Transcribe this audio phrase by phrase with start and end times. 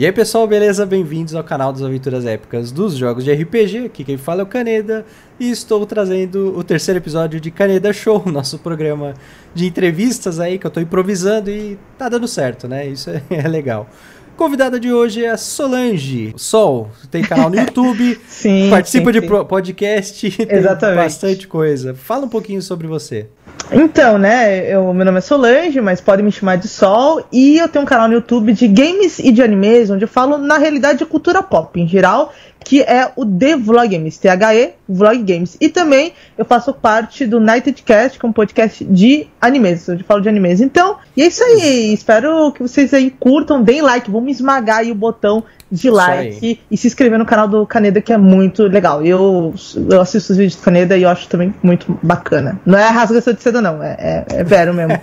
[0.00, 0.86] E aí pessoal, beleza?
[0.86, 3.84] Bem-vindos ao canal das Aventuras Épicas dos Jogos de RPG.
[3.84, 5.04] Aqui quem fala é o Caneda
[5.38, 9.12] e estou trazendo o terceiro episódio de Caneda Show, nosso programa
[9.54, 12.86] de entrevistas aí que eu estou improvisando e tá dando certo, né?
[12.86, 13.90] Isso é, é legal.
[14.38, 16.32] Convidada de hoje é a Solange.
[16.34, 19.44] Sol, tem canal no YouTube, sim, participa sim, de sim.
[19.44, 20.80] podcast, Exatamente.
[20.80, 21.94] tem bastante coisa.
[21.94, 23.28] Fala um pouquinho sobre você.
[23.72, 27.68] Então, né, eu, meu nome é Solange, mas podem me chamar de Sol, e eu
[27.68, 30.98] tenho um canal no YouTube de games e de animes, onde eu falo, na realidade,
[30.98, 32.32] de cultura pop em geral,
[32.64, 35.56] que é o The Vlog Games, T-H-E, Vlog Games.
[35.60, 40.02] E também eu faço parte do Nighted Cast, que é um podcast de animes, onde
[40.02, 40.60] eu falo de animes.
[40.60, 44.90] Então, e é isso aí, espero que vocês aí curtam, deem like, vamos esmagar aí
[44.90, 49.04] o botão de like e se inscrever no canal do Caneda, que é muito legal.
[49.04, 49.54] Eu,
[49.90, 52.60] eu assisto os vídeos do Caneda e eu acho também muito bacana.
[52.66, 54.94] Não é rasgação de seda, não, é, é, é vero mesmo.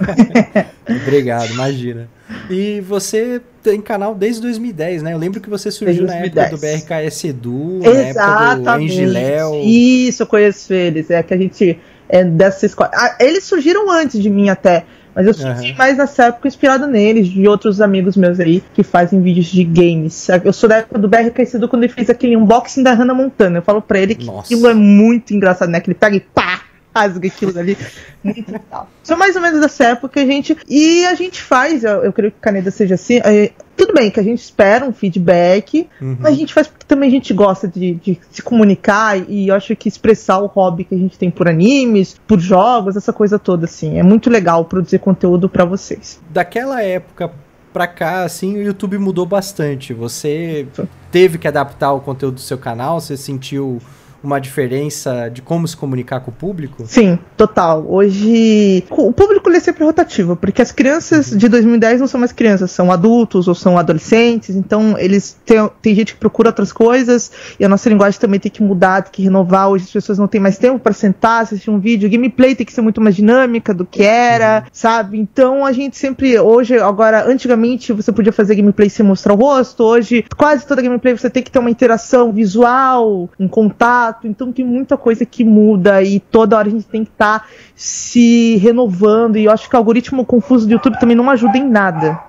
[1.05, 2.09] Obrigado, imagina.
[2.49, 5.13] E você tem canal desde 2010, né?
[5.13, 8.15] Eu lembro que você surgiu na época do BRKS Edu, Exatamente.
[8.15, 9.61] na época do Engiléu.
[9.63, 11.09] Isso, eu conheço eles.
[11.09, 12.91] É que a gente é dessa escola.
[12.93, 14.85] Ah, eles surgiram antes de mim até.
[15.17, 15.75] Mas eu uhum.
[15.75, 20.27] mais nessa época inspirado neles, de outros amigos meus aí que fazem vídeos de games.
[20.43, 23.57] Eu sou da época do BR Caicedo quando ele fez aquele unboxing da Hannah Montana.
[23.57, 24.41] Eu falo pra ele que Nossa.
[24.41, 25.79] aquilo é muito engraçado, né?
[25.79, 26.66] Que ele pega e pá!
[26.97, 27.77] Rasga aquilo ali.
[28.23, 28.89] Muito legal.
[29.03, 30.57] São mais ou menos dessa época, a gente.
[30.67, 33.19] E a gente faz, eu, eu creio que Caneda seja assim.
[33.23, 36.17] É, tudo bem que a gente espera um feedback, uhum.
[36.19, 39.55] mas a gente faz porque também a gente gosta de, de, se comunicar e eu
[39.55, 43.37] acho que expressar o hobby que a gente tem por animes, por jogos, essa coisa
[43.37, 43.99] toda, assim.
[43.99, 46.19] É muito legal produzir conteúdo para vocês.
[46.29, 47.31] Daquela época
[47.71, 49.93] pra cá, assim, o YouTube mudou bastante.
[49.93, 50.67] Você
[51.11, 53.79] teve que adaptar o conteúdo do seu canal, você sentiu
[54.27, 56.83] uma diferença de como se comunicar com o público?
[56.85, 57.85] Sim, total.
[57.87, 61.37] Hoje o público é sempre rotativo, porque as crianças uhum.
[61.37, 65.95] de 2010 não são mais crianças, são adultos ou são adolescentes, então eles têm, tem
[65.95, 69.23] gente que procura outras coisas e a nossa linguagem também tem que mudar, tem que
[69.23, 69.69] renovar.
[69.69, 72.73] Hoje as pessoas não têm mais tempo para sentar, assistir um vídeo, gameplay tem que
[72.73, 74.69] ser muito mais dinâmica do que era, uhum.
[74.73, 75.17] sabe?
[75.17, 79.83] Então a gente sempre hoje, agora antigamente você podia fazer gameplay sem mostrar o rosto,
[79.83, 84.65] hoje quase toda gameplay você tem que ter uma interação visual, um contato então tem
[84.65, 87.45] muita coisa que muda e toda hora a gente tem que estar tá
[87.75, 89.37] se renovando.
[89.37, 92.27] E eu acho que o algoritmo confuso do YouTube também não ajuda em nada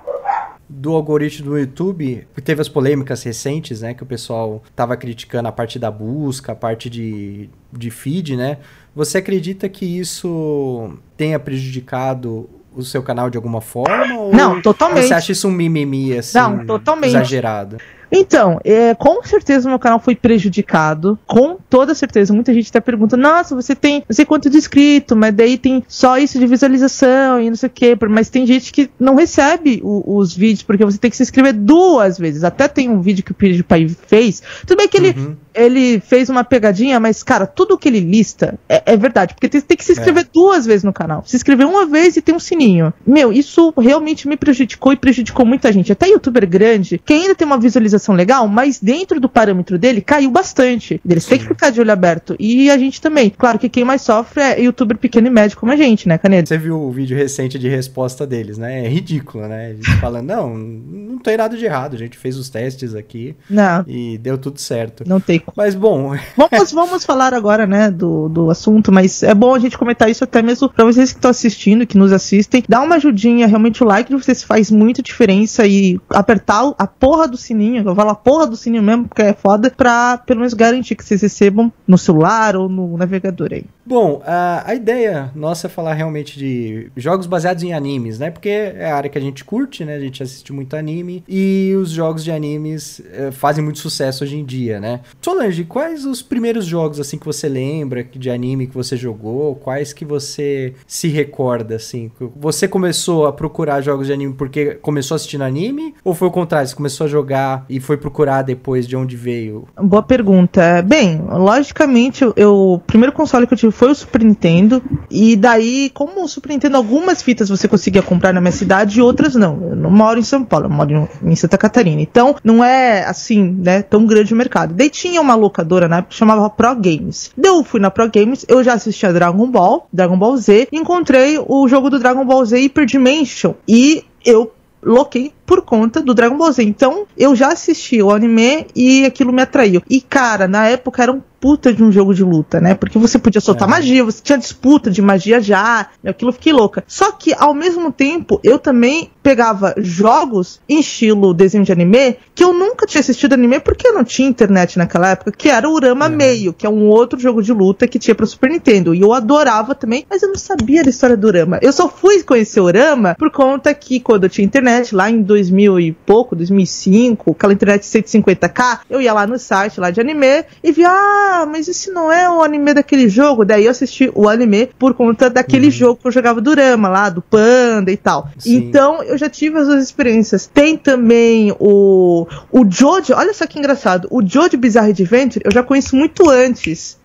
[0.68, 5.52] do algoritmo do YouTube, teve as polêmicas recentes, né, que o pessoal tava criticando a
[5.52, 8.58] parte da busca, a parte de, de feed, né?
[8.94, 14.06] Você acredita que isso tenha prejudicado o seu canal de alguma forma?
[14.32, 15.06] Não, totalmente.
[15.06, 17.10] Você acha isso um mimimi, assim, não, totalmente.
[17.10, 17.78] exagerado?
[18.10, 21.18] Então, é, com certeza meu canal foi prejudicado.
[21.26, 22.32] Com toda certeza.
[22.32, 25.82] Muita gente até pergunta: nossa, você tem não sei quanto de inscrito, mas daí tem
[25.86, 27.96] só isso de visualização e não sei o quê.
[28.08, 31.52] Mas tem gente que não recebe o, os vídeos porque você tem que se inscrever
[31.52, 32.44] duas vezes.
[32.44, 34.42] Até tem um vídeo que o PewDiePie fez.
[34.66, 35.36] Tudo bem que ele, uhum.
[35.58, 39.34] Ele fez uma pegadinha, mas, cara, tudo que ele lista é, é verdade.
[39.34, 40.28] Porque tem, tem, que se inscrever é.
[40.32, 41.24] duas vezes no canal.
[41.26, 42.92] Se inscrever uma vez e tem um sininho.
[43.06, 45.90] Meu, isso realmente me prejudicou e prejudicou muita gente.
[45.90, 50.30] Até youtuber grande, que ainda tem uma visualização legal, mas dentro do parâmetro dele caiu
[50.30, 51.00] bastante.
[51.08, 52.36] Eles têm que ficar de olho aberto.
[52.38, 53.30] E a gente também.
[53.36, 56.48] Claro que quem mais sofre é youtuber pequeno e médio como a gente, né, Caneta?
[56.48, 58.84] Você viu o vídeo recente de resposta deles, né?
[58.84, 59.70] É ridículo, né?
[59.70, 61.94] Eles falam, não, não tem nada de errado.
[61.94, 63.84] A gente fez os testes aqui não.
[63.86, 65.04] e deu tudo certo.
[65.06, 65.42] Não tem.
[65.56, 66.14] Mas bom.
[66.36, 70.24] Vamos, vamos falar agora, né, do, do assunto, mas é bom a gente comentar isso
[70.24, 72.62] até mesmo pra vocês que estão assistindo, que nos assistem.
[72.68, 77.28] Dá uma ajudinha, realmente o like de vocês faz muita diferença e apertar a porra
[77.28, 80.54] do sininho eu falo a porra do sininho mesmo, porque é foda, pra pelo menos
[80.54, 83.64] garantir que vocês recebam no celular ou no navegador aí.
[83.88, 88.30] Bom, a, a ideia nossa é falar realmente de jogos baseados em animes, né?
[88.30, 89.94] Porque é a área que a gente curte, né?
[89.94, 94.36] A gente assiste muito anime e os jogos de animes é, fazem muito sucesso hoje
[94.36, 95.00] em dia, né?
[95.22, 99.54] Solange, quais os primeiros jogos assim que você lembra de anime que você jogou?
[99.54, 102.10] Quais que você se recorda assim?
[102.36, 106.68] Você começou a procurar jogos de anime porque começou assistindo anime ou foi o contrário,
[106.68, 109.66] você começou a jogar e foi procurar depois de onde veio?
[109.80, 110.82] Boa pergunta.
[110.82, 114.82] Bem, logicamente, eu, o primeiro console que eu tive foi o Super Nintendo.
[115.08, 119.02] E daí, como o Super Nintendo, algumas fitas você conseguia comprar na minha cidade e
[119.02, 119.68] outras não.
[119.70, 122.02] Eu não moro em São Paulo, eu moro em Santa Catarina.
[122.02, 124.74] Então, não é assim, né, tão grande o mercado.
[124.74, 127.30] Daí tinha uma locadora na época que chamava Pro Games.
[127.36, 131.38] Daí eu fui na Pro Games, eu já assistia Dragon Ball, Dragon Ball Z, encontrei
[131.38, 133.54] o jogo do Dragon Ball Z Hyper Dimension.
[133.66, 134.52] E eu
[134.82, 136.62] loquei por conta do Dragon Ball Z.
[136.62, 139.82] Então, eu já assisti o anime e aquilo me atraiu.
[139.88, 142.74] E, cara, na época eram puta de um jogo de luta, né?
[142.74, 143.70] Porque você podia soltar É.
[143.70, 146.82] magia, você tinha disputa de magia já, e aquilo eu fiquei louca.
[146.86, 152.42] Só que, ao mesmo tempo, eu também pegava jogos em estilo desenho de anime, que
[152.42, 155.72] eu nunca tinha assistido anime porque eu não tinha internet naquela época, que era o
[155.72, 156.16] Urama Uhum.
[156.16, 158.94] Meio, que é um outro jogo de luta que tinha pra Super Nintendo.
[158.94, 161.58] E eu adorava também, mas eu não sabia da história do Urama.
[161.60, 165.20] Eu só fui conhecer o Urama por conta que quando eu tinha internet, lá em
[165.22, 170.44] 2000 e pouco, 2005, aquela internet 150k, eu ia lá no site lá de anime
[170.62, 173.44] e via, ah, mas esse não é o anime daquele jogo.
[173.44, 175.70] Daí eu assisti o anime por conta daquele Uhum.
[175.72, 178.28] jogo que eu jogava do Urama lá, do Panda e tal.
[178.38, 178.56] Sim.
[178.56, 180.46] Então eu já tive as duas experiências.
[180.52, 185.62] Tem também o, o Jojo, olha só que engraçado, o Jojo Bizarre Adventure eu já
[185.62, 186.97] conheço muito antes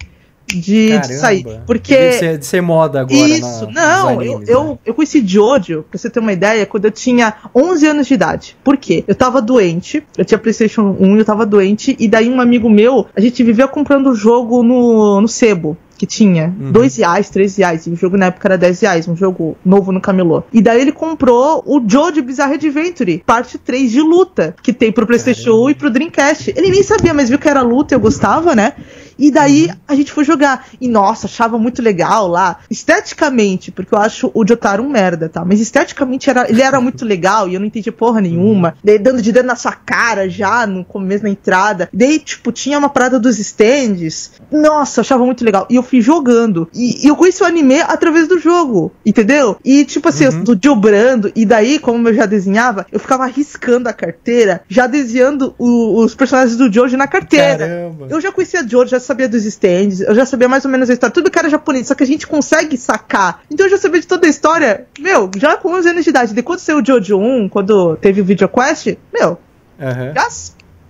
[0.60, 1.46] de, de sair.
[1.66, 1.96] Porque.
[1.96, 3.16] De ser, de ser moda agora.
[3.28, 4.78] Isso, na- não, eu, animes, eu, né?
[4.86, 8.58] eu conheci Jojo, pra você ter uma ideia, quando eu tinha 11 anos de idade.
[8.64, 9.04] Por quê?
[9.08, 13.06] Eu tava doente, eu tinha PlayStation 1, eu tava doente, e daí um amigo meu,
[13.16, 15.78] a gente vivia comprando o jogo no, no sebo.
[15.96, 16.72] Que tinha Uhum.
[16.72, 19.92] 2 reais, 3 reais, e o jogo na época era 10 reais, um jogo novo
[19.92, 20.44] no camelô.
[20.52, 25.06] E daí ele comprou o Jojo Bizarre Adventure, parte 3 de luta, que tem pro
[25.08, 25.66] PlayStation Caramba.
[25.66, 26.54] 1 e pro Dreamcast.
[26.58, 28.74] Ele nem sabia, mas viu que era luta e eu gostava, né?
[29.18, 29.76] E daí Uhum.
[29.88, 30.68] a gente foi jogar.
[30.80, 32.58] E nossa, achava muito legal lá.
[32.70, 35.44] Esteticamente, porque eu acho o Jotaro um merda, tá?
[35.46, 38.76] Mas esteticamente era, ele era muito legal e eu não entendi porra nenhuma.
[38.84, 41.90] Daí dando de dedo na sua cara já no começo, na entrada.
[41.94, 44.32] Daí, tipo, tinha uma parada dos stands.
[44.52, 45.66] Nossa, achava muito legal.
[45.70, 46.68] E eu fui jogando.
[46.74, 49.58] E, e eu conheci o anime através do jogo, entendeu?
[49.64, 50.40] E, tipo assim, Uhum.
[50.40, 51.32] eu tô dobrando.
[51.36, 56.14] E daí, como eu já desenhava, eu ficava riscando a carteira, já desenhando o- os
[56.16, 57.68] personagens do Jojo na carteira.
[57.68, 58.08] Caramba.
[58.10, 60.94] Eu já conhecia Jojo, já sabia dos stands, eu já sabia mais ou menos a
[60.94, 61.14] história.
[61.14, 63.42] Tudo que era japonês, só que a gente consegue sacar.
[63.52, 64.88] Então eu já sabia de toda a história.
[65.00, 66.34] Meu, já com 11 anos de idade.
[66.34, 69.38] De quando saiu o Jojo 1, quando teve o VideoQuest, meu,
[69.80, 70.14] Aham.
[70.16, 70.28] já,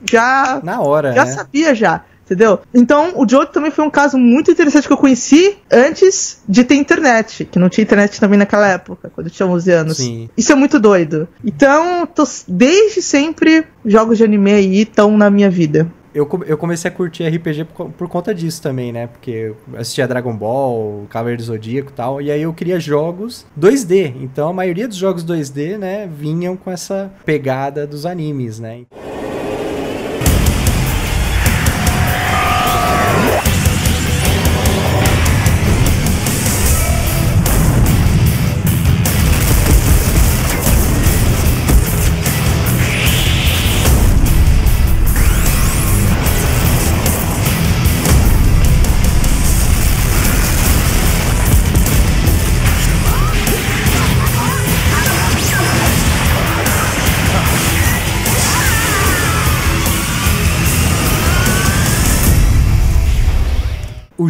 [0.09, 1.31] já, Na hora, já né?
[1.31, 2.01] sabia já.
[2.25, 2.59] Entendeu?
[2.73, 6.75] Então, o Jojo também foi um caso muito interessante que eu conheci antes de ter
[6.75, 7.43] internet.
[7.43, 9.97] Que não tinha internet também naquela época, quando eu tinha 11 anos.
[9.97, 10.29] Sim.
[10.37, 11.27] Isso é muito doido.
[11.43, 15.91] Então, tô, desde sempre, jogos de anime aí estão na minha vida.
[16.13, 19.07] Eu, eu comecei a curtir RPG por, por conta disso também, né?
[19.07, 23.45] Porque eu assistia Dragon Ball, Cavaleiro do Zodíaco e tal, e aí eu queria jogos
[23.59, 24.13] 2D.
[24.21, 28.83] Então a maioria dos jogos 2D, né, vinham com essa pegada dos animes, né?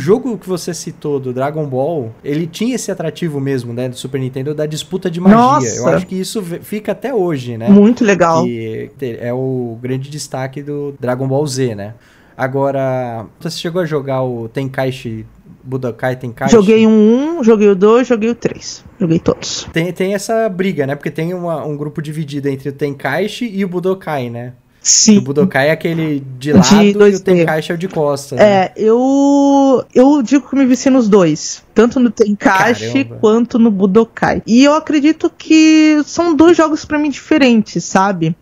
[0.03, 4.19] Jogo que você citou do Dragon Ball, ele tinha esse atrativo mesmo, né, do Super
[4.19, 5.37] Nintendo, da disputa de magia.
[5.37, 5.77] Nossa!
[5.79, 7.69] Eu acho que isso fica até hoje, né?
[7.69, 8.43] Muito legal.
[8.43, 8.89] Que
[9.19, 11.93] é o grande destaque do Dragon Ball Z, né?
[12.35, 15.25] Agora, você chegou a jogar o Tenkaichi,
[15.63, 16.51] Budokai Tenkaichi?
[16.51, 18.83] Joguei um 1, joguei o 2, joguei o 3.
[18.99, 19.67] Joguei todos.
[19.71, 20.95] Tem, tem essa briga, né?
[20.95, 24.53] Porque tem uma- um grupo dividido entre o Tenkaichi e o Budokai, né?
[24.83, 25.17] Sim.
[25.19, 27.23] O Budokai é aquele de De lado e o 2D.
[27.23, 28.35] Tenkaichi é o de costa.
[28.35, 28.43] né?
[28.43, 33.17] É, eu eu digo que me viciei nos dois, tanto no Tenkaichi Caramba.
[33.21, 34.41] quanto no Budokai.
[34.45, 38.35] E eu acredito que são dois jogos pra mim diferentes, sabe?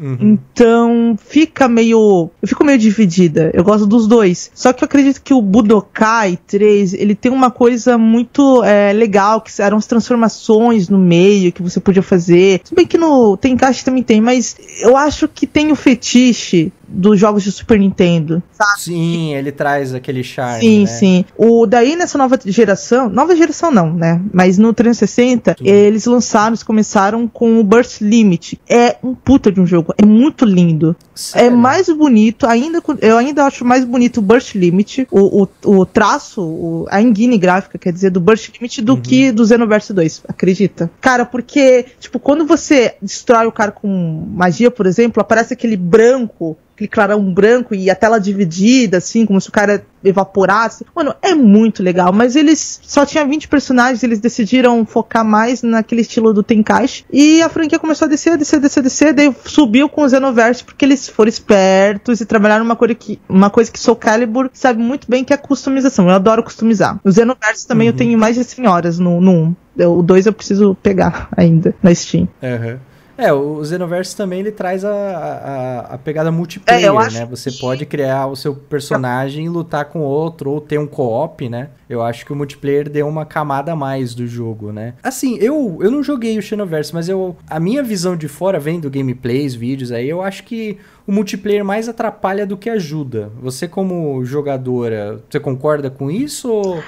[0.00, 0.38] Uhum.
[0.52, 2.30] Então fica meio.
[2.40, 3.50] Eu fico meio dividida.
[3.52, 4.50] Eu gosto dos dois.
[4.54, 9.40] Só que eu acredito que o Budokai 3 ele tem uma coisa muito é, legal,
[9.40, 12.60] que eram as transformações no meio que você podia fazer.
[12.64, 17.18] Se bem que no Tenkaichi também tem, mas eu acho que tem o fetiche dos
[17.20, 18.42] jogos de Super Nintendo.
[18.52, 18.80] Sabe?
[18.80, 20.86] Sim, ele traz aquele charme, Sim, né?
[20.86, 21.24] sim.
[21.36, 24.20] O daí nessa nova geração, nova geração não, né?
[24.32, 25.68] Mas no 360, Sim.
[25.68, 28.60] eles lançaram, eles começaram com o Burst Limit.
[28.68, 30.96] É um puta de um jogo, é muito lindo.
[31.34, 31.56] É Sério?
[31.58, 35.48] mais bonito, ainda eu ainda acho mais bonito o Burst Limit, o, o,
[35.80, 39.00] o traço, o- a engine gráfica, quer dizer, do Burst Limit do Uhum.
[39.02, 40.88] que do Xenoverse 2, acredita?
[41.00, 43.88] Cara, porque, tipo, quando você destrói o cara com
[44.32, 49.40] magia, por exemplo, aparece aquele branco, aquele clarão branco e a tela dividida, assim, como
[49.40, 50.84] se o cara evaporasse.
[50.94, 56.00] Mano, é muito legal, mas eles só tinha 20 personagens, eles decidiram focar mais naquele
[56.02, 60.02] estilo do Tenkaichi, e a franquia começou a descer, descer, descer, descer, daí subiu com
[60.02, 63.96] o Xenoverse porque eles foram espertos e trabalharam uma coisa que, uma coisa que Soul
[63.96, 66.08] Calibur sabe muito bem que é a customização.
[66.08, 66.98] Eu adoro customizar.
[67.04, 67.98] O Xenoverse também eu Uhum.
[67.98, 69.56] tenho mais de 100 horas no, no 1.
[69.78, 72.28] Eu- O 2 eu preciso pegar ainda na Steam.
[72.42, 72.78] Aham.
[73.18, 77.26] É, o Xenoverse também ele traz a, a, a pegada multiplayer, é, né?
[77.26, 77.58] Você que...
[77.58, 81.70] pode criar o seu personagem e lutar com outro, ou ter um co-op, né?
[81.90, 84.94] Eu acho que o multiplayer deu uma camada a mais do jogo, né?
[85.02, 88.88] Assim, eu, eu não joguei o Xenoverse, mas eu a minha visão de fora, vendo
[88.88, 93.32] gameplays, vídeos aí, eu acho que o multiplayer mais atrapalha do que ajuda.
[93.42, 96.82] Você como jogadora, você concorda com isso ou...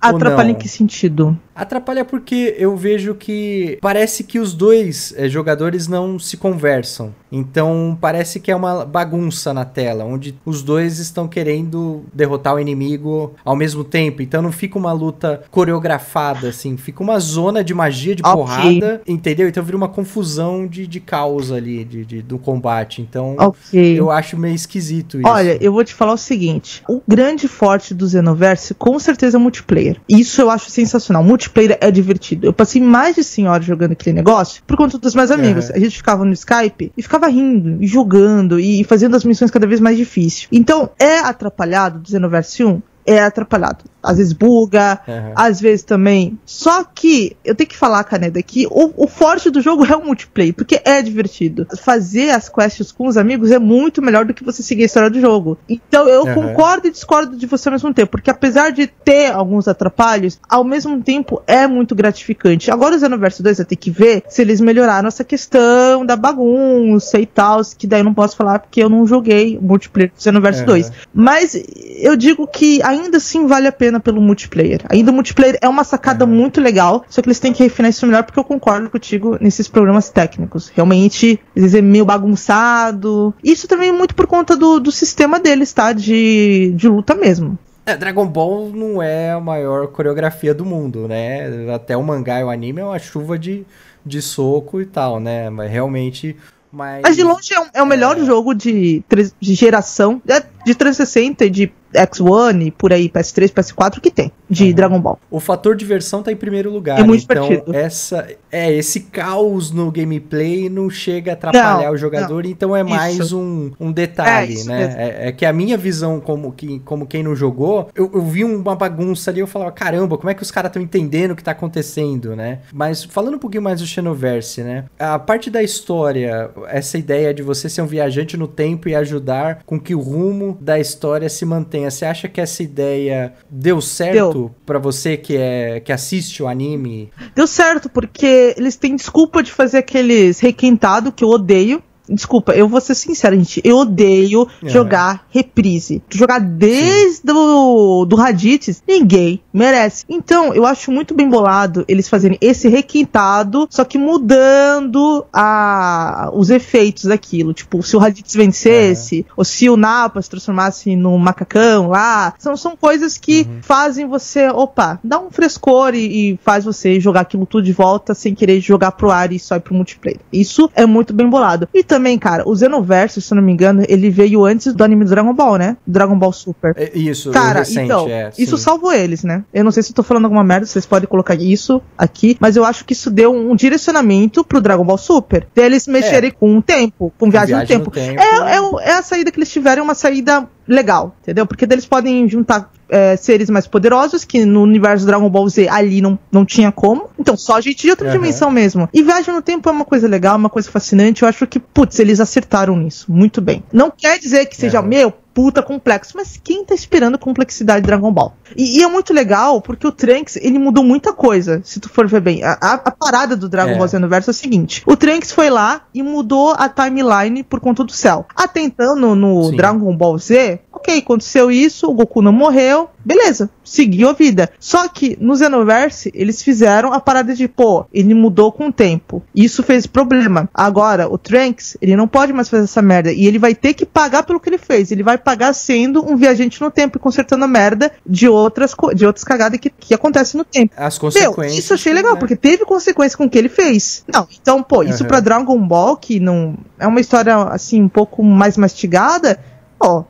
[0.00, 1.36] Atrapalha em que sentido?
[1.54, 7.12] Atrapalha porque eu vejo que parece que os dois é, jogadores não se conversam.
[7.32, 12.60] Então parece que é uma bagunça na tela, onde os dois estão querendo derrotar o
[12.60, 14.22] inimigo ao mesmo tempo.
[14.22, 18.32] Então não fica uma luta coreografada, assim, fica uma zona de magia, de okay.
[18.32, 19.48] porrada, entendeu?
[19.48, 23.02] Então vira uma confusão de, de caos ali, de, de do combate.
[23.02, 23.98] Então okay.
[23.98, 25.28] eu acho meio esquisito isso.
[25.28, 29.40] Olha, eu vou te falar o seguinte: o grande forte do Xenoverse com certeza é
[29.40, 29.87] multiplayer.
[30.08, 31.22] Isso eu acho sensacional.
[31.22, 32.46] Multiplayer multiplayer é divertido.
[32.46, 35.70] Eu passei mais de 100 horas jogando aquele negócio por conta dos meus amigos.
[35.70, 39.66] A gente ficava no Skype e ficava rindo, e jogando, e fazendo as missões cada
[39.66, 40.48] vez mais difíceis.
[40.52, 42.82] Então, é atrapalhado do Xenoverse 1?
[43.06, 45.32] É atrapalhado às vezes buga, uhum.
[45.36, 46.38] às vezes também.
[46.46, 50.02] Só que eu tenho que falar, Caneda, que o, o, forte do jogo é o
[50.02, 51.66] multiplayer, porque é divertido.
[51.82, 55.10] Fazer as quests com os amigos é muito melhor do que você seguir a história
[55.10, 55.58] do jogo.
[55.68, 56.34] Então eu uhum.
[56.34, 60.64] concordo e discordo de você ao mesmo tempo, porque apesar de ter alguns atrapalhos, ao
[60.64, 62.70] mesmo tempo é muito gratificante.
[62.70, 67.20] Agora o Xenoverse 2 vai ter que ver se eles melhoraram essa questão da bagunça
[67.20, 70.22] e tal, que daí eu não posso falar porque eu não joguei o multiplayer do
[70.22, 70.66] Xenoverse uhum.
[70.66, 70.92] 2.
[71.12, 71.62] Mas
[72.00, 74.82] eu digo que ainda assim vale a pena pelo multiplayer.
[74.88, 76.30] Ainda o multiplayer é uma sacada uhum.
[76.30, 79.68] muito legal, só que eles têm que refinar isso melhor porque eu concordo contigo nesses
[79.68, 80.68] programas técnicos.
[80.74, 83.34] Realmente, às vezes é meio bagunçado.
[83.42, 85.92] Isso também é muito por conta do, do sistema deles, tá?
[85.92, 87.58] De, de luta mesmo.
[87.88, 91.72] É, Dragon Ball não é a maior coreografia do mundo, né?
[91.74, 93.64] Até o mangá e o anime é uma chuva de,
[94.04, 95.48] de soco e tal, né?
[95.48, 96.36] Mas realmente.
[96.70, 98.24] Mas, mas de longe é, é o melhor é...
[98.26, 99.02] jogo de,
[99.40, 104.64] de geração, é, de 360 e de X1, por aí, PS3, PS4, que tem de
[104.64, 104.72] uhum.
[104.72, 105.18] Dragon Ball.
[105.30, 106.98] O fator diversão tá em primeiro lugar.
[106.98, 107.76] É muito então, divertido.
[107.76, 112.50] essa é esse caos no gameplay não chega a atrapalhar não, o jogador, não.
[112.50, 114.94] então é mais um, um detalhe, é né?
[114.96, 118.44] É, é, que a minha visão como, que, como quem não jogou, eu, eu vi
[118.44, 121.44] uma bagunça ali, eu falava, caramba, como é que os caras estão entendendo o que
[121.44, 122.60] tá acontecendo, né?
[122.72, 124.84] Mas falando um pouquinho mais do Xenoverse, né?
[124.98, 129.62] A parte da história, essa ideia de você ser um viajante no tempo e ajudar
[129.66, 131.77] com que o rumo da história se mantenha.
[131.84, 134.54] Você acha que essa ideia deu certo?
[134.64, 137.10] Para você que é que assiste o anime?
[137.34, 141.82] Deu certo, porque eles têm desculpa de fazer aqueles requintado que eu odeio.
[142.08, 143.60] Desculpa, eu vou ser sincera, gente.
[143.64, 144.68] Eu odeio é.
[144.68, 146.02] jogar reprise.
[146.10, 150.04] Jogar desde o do Raditz, ninguém merece.
[150.08, 156.50] Então, eu acho muito bem bolado eles fazerem esse requintado, só que mudando a, os
[156.50, 157.52] efeitos daquilo.
[157.52, 159.32] Tipo, se o Raditz vencesse, é.
[159.36, 162.34] ou se o Napa se transformasse no macacão lá.
[162.38, 163.62] São, são coisas que uhum.
[163.62, 168.14] fazem você, opa, dá um frescor e, e, faz você jogar aquilo tudo de volta
[168.14, 170.20] sem querer jogar pro ar e só ir pro multiplayer.
[170.32, 171.68] Isso é muito bem bolado.
[171.74, 175.04] E também, cara, o Xenoverse, se eu não me engano, ele veio antes do anime
[175.04, 175.76] do Dragon Ball, né?
[175.86, 176.74] Dragon Ball Super.
[176.76, 179.44] É, isso, cara, recente, então, é, isso salvou eles, né?
[179.52, 182.56] Eu não sei se eu tô falando alguma merda, vocês podem colocar isso aqui, mas
[182.56, 185.46] eu acho que isso deu um direcionamento pro Dragon Ball Super.
[185.54, 186.32] Deles mexerem é.
[186.32, 187.96] com o tempo, com viagem, viagem no, tempo.
[187.96, 188.20] no tempo.
[188.20, 191.46] É, é, é a saída que eles tiveram, uma saída legal, entendeu?
[191.46, 196.00] Porque eles podem juntar é, seres mais poderosos, que no universo Dragon Ball Z ali
[196.00, 197.08] não, não tinha como.
[197.18, 198.12] Então, só gente de outra uhum.
[198.12, 198.88] dimensão mesmo.
[198.92, 201.22] E viagem no tempo é uma coisa legal, uma coisa fascinante.
[201.22, 203.10] Eu acho que, putz, eles acertaram nisso.
[203.10, 203.62] Muito bem.
[203.72, 204.86] Não quer dizer que seja, uhum.
[204.86, 206.14] meu, puta complexo.
[206.16, 208.34] Mas quem tá esperando complexidade de Dragon Ball?
[208.56, 212.08] E, e, é muito legal porque o Trunks, ele mudou muita coisa, se tu for
[212.08, 212.42] ver bem.
[212.42, 213.78] A, a, a parada do Dragon é.
[213.78, 217.60] Ball Z Universo é o seguinte: o Trunks foi lá e mudou a timeline por
[217.60, 218.26] conta do céu.
[218.34, 223.48] Até então, no, no Dragon Ball Z, ok, aconteceu isso, o Goku não morreu, beleza,
[223.64, 224.50] seguiu a vida.
[224.60, 229.22] Só que no Xenoverse, eles fizeram a parada de, pô, ele mudou com o tempo.
[229.34, 230.46] Isso fez problema.
[230.52, 233.10] Agora, o Trunks, ele não pode mais fazer essa merda.
[233.10, 234.92] E ele vai ter que pagar pelo que ele fez.
[234.92, 239.06] Ele vai pagar sendo um viajante no tempo e consertando a merda de outras, de
[239.06, 240.74] outras cagadas que, que acontecem no tempo.
[240.76, 241.52] As consequências.
[241.52, 242.20] Meu, isso achei legal, né?
[242.20, 244.04] porque teve consequência com o que ele fez.
[244.12, 245.08] Não, então, pô, isso uhum.
[245.08, 249.40] pra Dragon Ball, que não é uma história, assim, um pouco mais mastigada,
[249.80, 250.04] ó,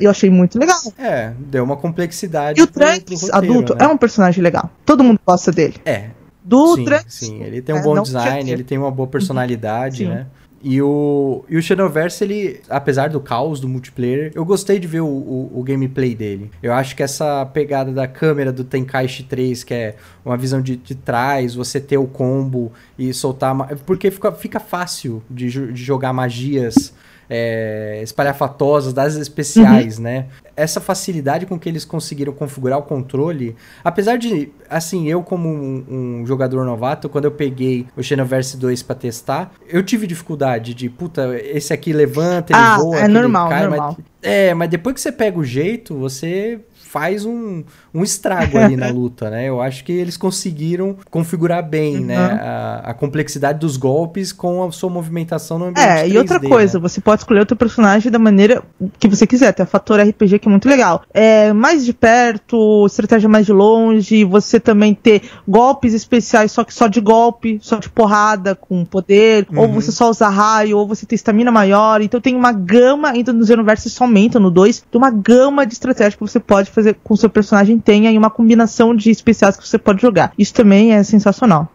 [0.00, 0.80] eu achei muito legal.
[0.98, 2.60] É, deu uma complexidade.
[2.60, 3.84] E o Trunks, adulto, né?
[3.84, 4.70] é um personagem legal.
[4.84, 5.74] Todo mundo gosta dele.
[5.84, 6.10] É.
[6.42, 7.14] Do sim, Trunks.
[7.14, 10.26] Sim, ele tem um é, bom design, ele tem uma boa personalidade, né?
[10.66, 15.02] E o, e o Xenoverse, ele, apesar do caos do multiplayer, eu gostei de ver
[15.02, 16.50] o, o, o, gameplay dele.
[16.62, 20.76] Eu acho que essa pegada da câmera do Tenkaichi 3, que é uma visão de,
[20.76, 23.54] de trás, você ter o combo e soltar.
[23.84, 26.94] Porque fica, fica fácil de, de jogar magias
[27.28, 30.04] é, espalhafatosas, das especiais, uhum.
[30.04, 30.26] né?
[30.56, 35.84] Essa facilidade com que eles conseguiram configurar o controle, apesar de, assim, eu como um,
[36.20, 40.88] um jogador novato, quando eu peguei o Xenoverse 2 para testar, eu tive dificuldade de,
[40.88, 43.96] puta, esse aqui levanta, ele ah, voa, é normal, cai, normal.
[43.98, 46.60] Mas, é, mas depois que você pega o jeito, você
[46.94, 49.48] faz um, um estrago ali na luta, né?
[49.48, 52.04] Eu acho que eles conseguiram configurar bem, uhum.
[52.04, 52.16] né?
[52.16, 56.38] A, a, complexidade dos golpes com a sua movimentação no ambiente É, 3D, e outra
[56.38, 56.82] coisa, né?
[56.82, 58.62] você pode escolher o teu personagem da maneira
[58.96, 59.52] que você quiser.
[59.52, 61.02] Tem a fator RPG que é muito legal.
[61.12, 66.72] É mais de perto, estratégia mais de longe, você também ter golpes especiais só que
[66.72, 69.62] só de golpe, só de porrada com poder, uhum.
[69.62, 72.00] ou você só usa raio, ou você tem estamina maior.
[72.00, 75.72] Então tem uma gama, ainda no Xenoverse isso aumenta no 2, tem uma gama de
[75.72, 79.10] estratégia que você pode fazer fazer com o seu personagem tenha e uma combinação de
[79.10, 80.32] especiais que você pode jogar.
[80.38, 81.68] Isso também é sensacional.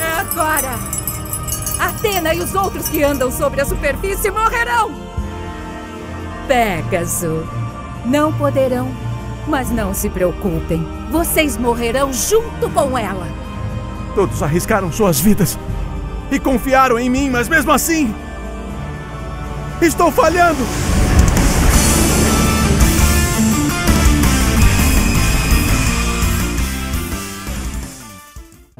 [0.00, 0.74] É agora!
[1.78, 4.90] Atena e os outros que andam sobre a superfície morrerão!
[6.48, 7.44] Pegasus,
[8.04, 8.88] não poderão,
[9.46, 13.26] mas não se preocupem, vocês morrerão junto com ela.
[14.14, 15.58] Todos arriscaram suas vidas
[16.30, 18.14] e confiaram em mim, mas mesmo assim
[19.80, 20.95] Estou falhando!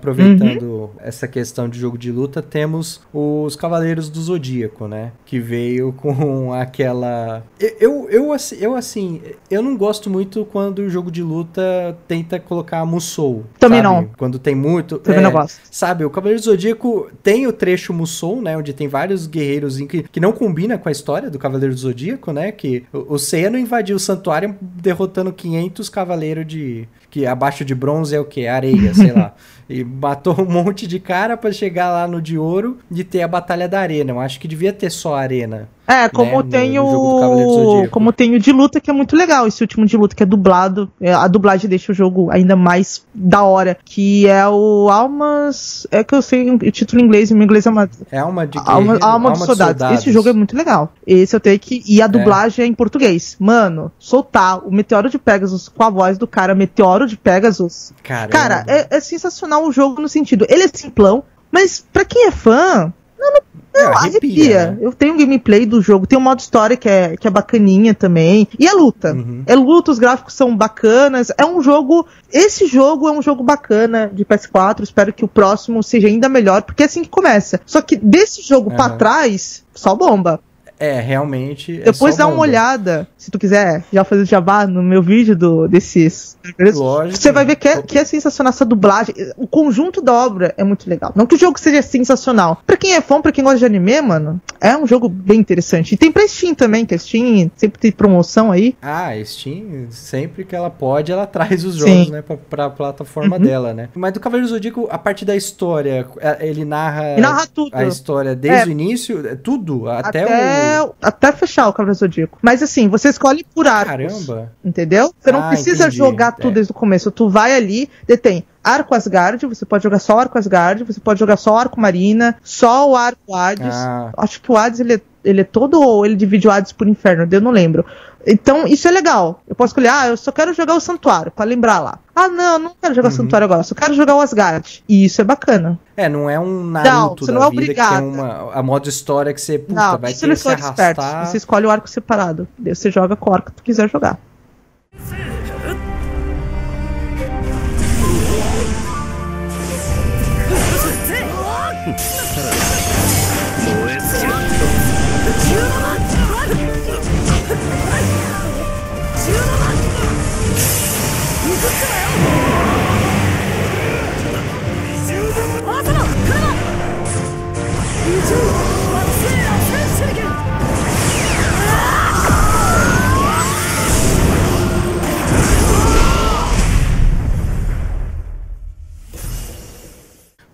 [0.07, 0.91] Aproveitando uhum.
[1.01, 5.13] essa questão de jogo de luta, temos os Cavaleiros do Zodíaco, né?
[5.25, 7.43] Que veio com aquela.
[7.59, 9.21] Eu, eu, eu, eu assim,
[9.51, 13.45] eu não gosto muito quando o jogo de luta tenta colocar Musou.
[13.59, 13.95] Também sabe?
[13.95, 14.11] não.
[14.17, 14.99] Quando tem muito.
[14.99, 15.61] Também é, não gosto.
[15.71, 18.57] Sabe, o Cavaleiro do Zodíaco tem o trecho Musou, né?
[18.57, 22.33] Onde tem vários guerreiros que, que não combina com a história do Cavaleiro do Zodíaco,
[22.33, 22.53] né?
[22.53, 26.89] Que o, o não invadiu o santuário derrotando 500 cavaleiros de.
[27.17, 28.47] Que abaixo de bronze é o que?
[28.47, 29.35] Areia, sei lá.
[29.69, 33.27] E matou um monte de cara para chegar lá no de ouro e ter a
[33.27, 34.13] Batalha da Arena.
[34.13, 35.69] Eu acho que devia ter só a Arena.
[35.87, 37.87] É, como né, tem o.
[37.91, 39.47] Como tem o de luta, que é muito legal.
[39.47, 40.91] Esse último de luta que é dublado.
[41.01, 43.77] É, a dublagem deixa o jogo ainda mais da hora.
[43.85, 45.87] Que é o Almas.
[45.91, 47.89] É que eu sei o título em inglês, em inglês é uma.
[48.11, 49.81] É Alma de Alma, Alma, Alma de, soldados.
[49.81, 50.01] soldados.
[50.01, 50.93] Esse jogo é muito legal.
[51.07, 51.83] Esse eu tenho que.
[51.87, 52.09] E a é.
[52.09, 53.37] dublagem é, é em português.
[53.39, 57.93] Mano, soltar o Meteoro de Pegasus com a voz do cara, Meteoro de Pegasus.
[58.03, 58.29] Caramba.
[58.29, 60.47] Cara, é, é sensacional o jogo no sentido.
[60.49, 62.93] Ele é simplão, mas para quem é fã,
[63.31, 63.41] não,
[63.75, 64.01] não é, arrepia.
[64.01, 64.71] arrepia.
[64.73, 64.79] Né?
[64.81, 67.95] Eu tenho um gameplay do jogo, tem um modo história que é, que é bacaninha
[67.95, 68.49] também.
[68.59, 69.13] E a luta.
[69.13, 69.43] Uhum.
[69.47, 71.31] É luta, os gráficos são bacanas.
[71.37, 72.07] É um jogo.
[72.33, 74.83] Esse jogo é um jogo bacana de PS4.
[74.83, 77.61] Espero que o próximo seja ainda melhor, porque é assim que começa.
[77.67, 78.77] Só que desse jogo uhum.
[78.77, 80.41] para trás, só bomba.
[80.79, 81.81] É, realmente.
[81.81, 85.37] É Depois é dá uma olhada, se tu quiser, já fazer jabá no meu vídeo
[85.37, 86.37] do, desses.
[86.59, 87.19] Lógico.
[87.19, 89.15] Você vai ver que é, que é sensacional essa dublagem.
[89.37, 91.13] O conjunto da obra é muito legal.
[91.15, 92.63] Não que o jogo seja sensacional.
[92.67, 95.95] Pra quem é fã, pra quem gosta de anime, mano, é um jogo bem interessante.
[95.95, 98.77] E tem pra Steam também, que a Steam sempre tem promoção aí.
[98.83, 102.11] Ah, Steam, sempre que ela pode, ela traz os jogos, Sim.
[102.11, 103.43] né, pra, pra plataforma uhum.
[103.43, 103.89] dela, né.
[103.95, 107.71] Mas do Cavaleiro Zodíaco, a partir da história, é, ele narra, ele narra tudo.
[107.73, 108.67] a história desde é.
[108.67, 110.66] o início, é tudo, até, até o
[111.03, 112.39] até fechar o Cavaleiro Zodíaco.
[112.43, 114.27] Mas assim, você escolhe por arcos.
[114.27, 114.53] Caramba.
[114.65, 115.15] Entendeu?
[115.19, 115.97] Você não ah, precisa entendi.
[115.97, 116.55] jogar tudo é.
[116.55, 117.11] desde o começo.
[117.11, 121.37] Tu vai ali, detém arco Asgard, você pode jogar só arco Asgard, você pode jogar
[121.37, 123.73] só arco Marina, só o arco Hades.
[123.73, 124.11] Ah.
[124.17, 126.89] Acho que o Hades ele é, ele é todo ou ele divide o Hades por
[126.89, 127.87] inferno, eu não lembro.
[128.27, 129.41] Então, isso é legal.
[129.47, 131.99] Eu posso escolher, ah, eu só quero jogar o Santuário, para lembrar lá.
[132.15, 133.15] Ah, não, não quero jogar uhum.
[133.15, 134.83] o Santuário agora, só quero jogar o Asgard.
[134.89, 135.79] E isso é bacana.
[135.97, 137.93] É, não é um Naruto não, você não é obrigado.
[137.93, 141.27] que tem uma, a modo história que você, puta, não, vai ter que se arrastar.
[141.27, 142.49] Você escolhe o arco separado.
[142.59, 144.19] Daí você joga com o arco que tu quiser jogar.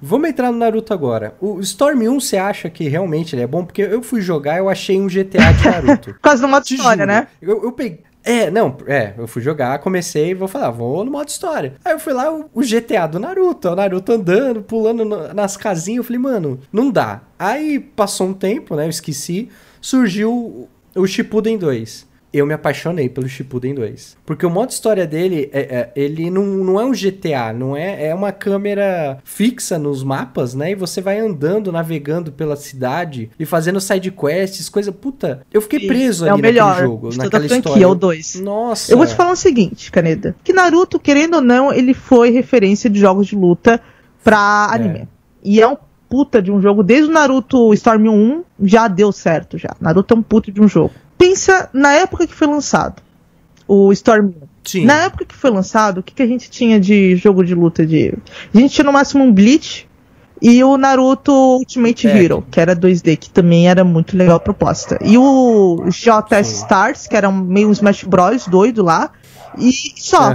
[0.05, 1.35] Vamos entrar no Naruto agora.
[1.41, 3.65] O Storm 1, você acha que realmente ele é bom?
[3.65, 6.12] Porque eu fui jogar, eu achei um GTA de Naruto.
[6.15, 7.07] Por causa do modo história, juro.
[7.07, 7.29] né?
[7.41, 8.01] Eu, eu peguei.
[8.25, 11.75] É, não, é, eu fui jogar, comecei e vou falar, vou no modo história.
[11.85, 15.57] Aí eu fui lá, o, o GTA do Naruto, o Naruto andando, pulando no- nas
[15.57, 17.23] casinhas, eu falei, mano, não dá.
[17.38, 19.49] Aí passou um tempo, né, eu esqueci,
[19.81, 22.07] surgiu o- o Shippuden 2.
[22.33, 24.16] Eu me apaixonei pelo Shippuden 2.
[24.25, 28.07] Porque o modo história dele, é, é- ele não, não é um GTA, não é,
[28.07, 30.71] é uma câmera fixa nos mapas, né?
[30.71, 34.90] E você vai andando, navegando pela cidade e fazendo side quests, coisa.
[34.90, 37.88] Puta, eu fiquei preso é ali o melhor naquele jogo, de naquela franquia, história.
[37.88, 38.40] o 2.
[38.40, 38.92] Nossa.
[38.92, 40.35] Eu vou te falar o seguinte, Caneda.
[40.42, 43.79] Que Naruto, querendo ou não, ele foi referência de jogos de luta
[44.25, 45.09] pra anime.
[45.42, 45.77] E é um
[46.09, 46.83] puta de um jogo.
[46.83, 49.75] Desde o Naruto Storm 1 já deu certo já.
[49.81, 50.92] Naruto é um puta de um jogo.
[51.22, 53.00] Pensa na época que foi lançado.
[53.68, 54.32] O Storm 1.
[54.64, 54.85] Sim.
[54.85, 57.87] Na época que foi lançado, o que, que a gente tinha de jogo de luta
[57.87, 58.12] de.
[58.52, 59.88] A gente tinha no máximo um Bleach
[60.40, 62.24] e o Naruto Ultimate É.
[62.24, 64.98] Hero, que era 2D, que também era muito legal a proposta.
[65.00, 66.54] E o JS Sim.
[66.56, 68.48] Stars, que era meio um Smash Bros.
[68.48, 69.12] doido lá.
[69.56, 70.35] E só,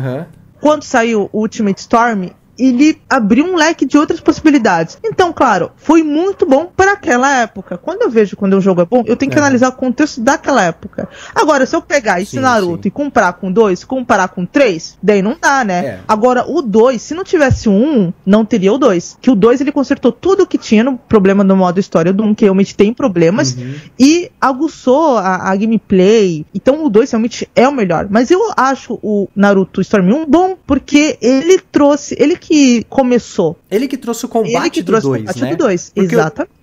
[0.62, 4.98] quando saiu o Ultimate Storm, ele abriu um leque de outras possibilidades.
[5.04, 7.78] Então, claro, foi muito bom para aquela época.
[7.78, 9.42] Quando eu vejo quando um jogo é bom, eu tenho que É.
[9.42, 11.08] analisar o contexto daquela época.
[11.36, 12.88] Agora, se eu pegar esse Sim, Naruto sim.
[12.88, 15.80] e comparar com dois, comparar com três, daí não dá, né?
[15.86, 16.00] É.
[16.08, 19.18] Agora, o 2, se não tivesse o 1, um, não teria o 2.
[19.22, 22.28] Que o 2 ele consertou tudo que tinha no problema do modo história do 1,
[22.28, 23.76] um, que realmente tem problemas, Uhum.
[24.00, 26.46] e aguçou a, a gameplay.
[26.54, 28.08] Então o 2 realmente é o melhor.
[28.10, 33.58] Mas eu acho o Naruto Storm 1 bom, porque ele trouxe, ele que começou.
[33.70, 35.50] Ele que trouxe o ele combate que do trouxe 2, o combate né?
[35.52, 35.92] do 2.
[35.94, 36.58] Porque eu- Exatamente.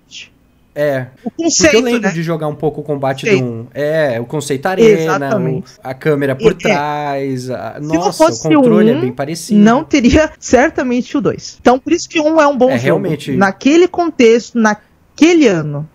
[0.77, 1.05] É.
[1.23, 2.11] O Porque conceito, eu lembro né?
[2.11, 3.45] de jogar um pouco o combate do Conceito.
[3.45, 3.67] 1.
[3.73, 5.71] É, o conceito arena, Exatamente.
[5.71, 6.55] o- a câmera por É.
[6.55, 7.49] trás.
[7.49, 9.57] a- Nossa, o controle é um, bem parecido.
[9.59, 11.57] Não teria certamente o 2.
[11.61, 12.83] Então por isso que o 1 é um bom É, jogo.
[12.83, 13.31] realmente.
[13.37, 15.87] Naquele contexto, naquele ano.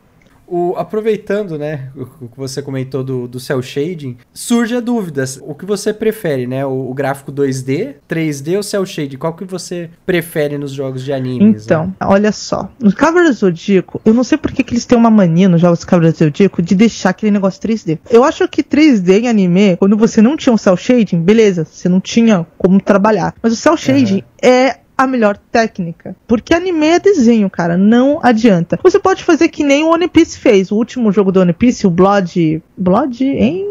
[0.50, 5.24] O, aproveitando, né, o, o que você comentou do, do cel shading, surge a dúvida.
[5.42, 6.66] O que você prefere, né?
[6.66, 9.16] O, o gráfico 2D, 3D ou cel shading?
[9.16, 11.64] Qual que você prefere nos jogos de animes?
[11.64, 11.94] Então, né?
[12.02, 12.68] olha só.
[12.80, 15.84] No Cavaleiro do Zodíaco, eu não sei por que, eles têm uma mania nos jogos
[15.84, 17.98] Cavaleiro Zodíaco de deixar aquele negócio 3D.
[18.10, 21.88] Eu acho que 3D em anime, quando você não tinha um cel shading, beleza, você
[21.88, 23.34] não tinha como trabalhar.
[23.40, 26.14] Mas o cel shading é a melhor técnica.
[26.26, 27.78] Porque anime é desenho, cara.
[27.78, 28.78] Não adianta.
[28.82, 30.70] Você pode fazer que nem o One Piece fez.
[30.70, 32.62] O último jogo do One Piece, o Blood.
[32.76, 33.66] Blood, hein?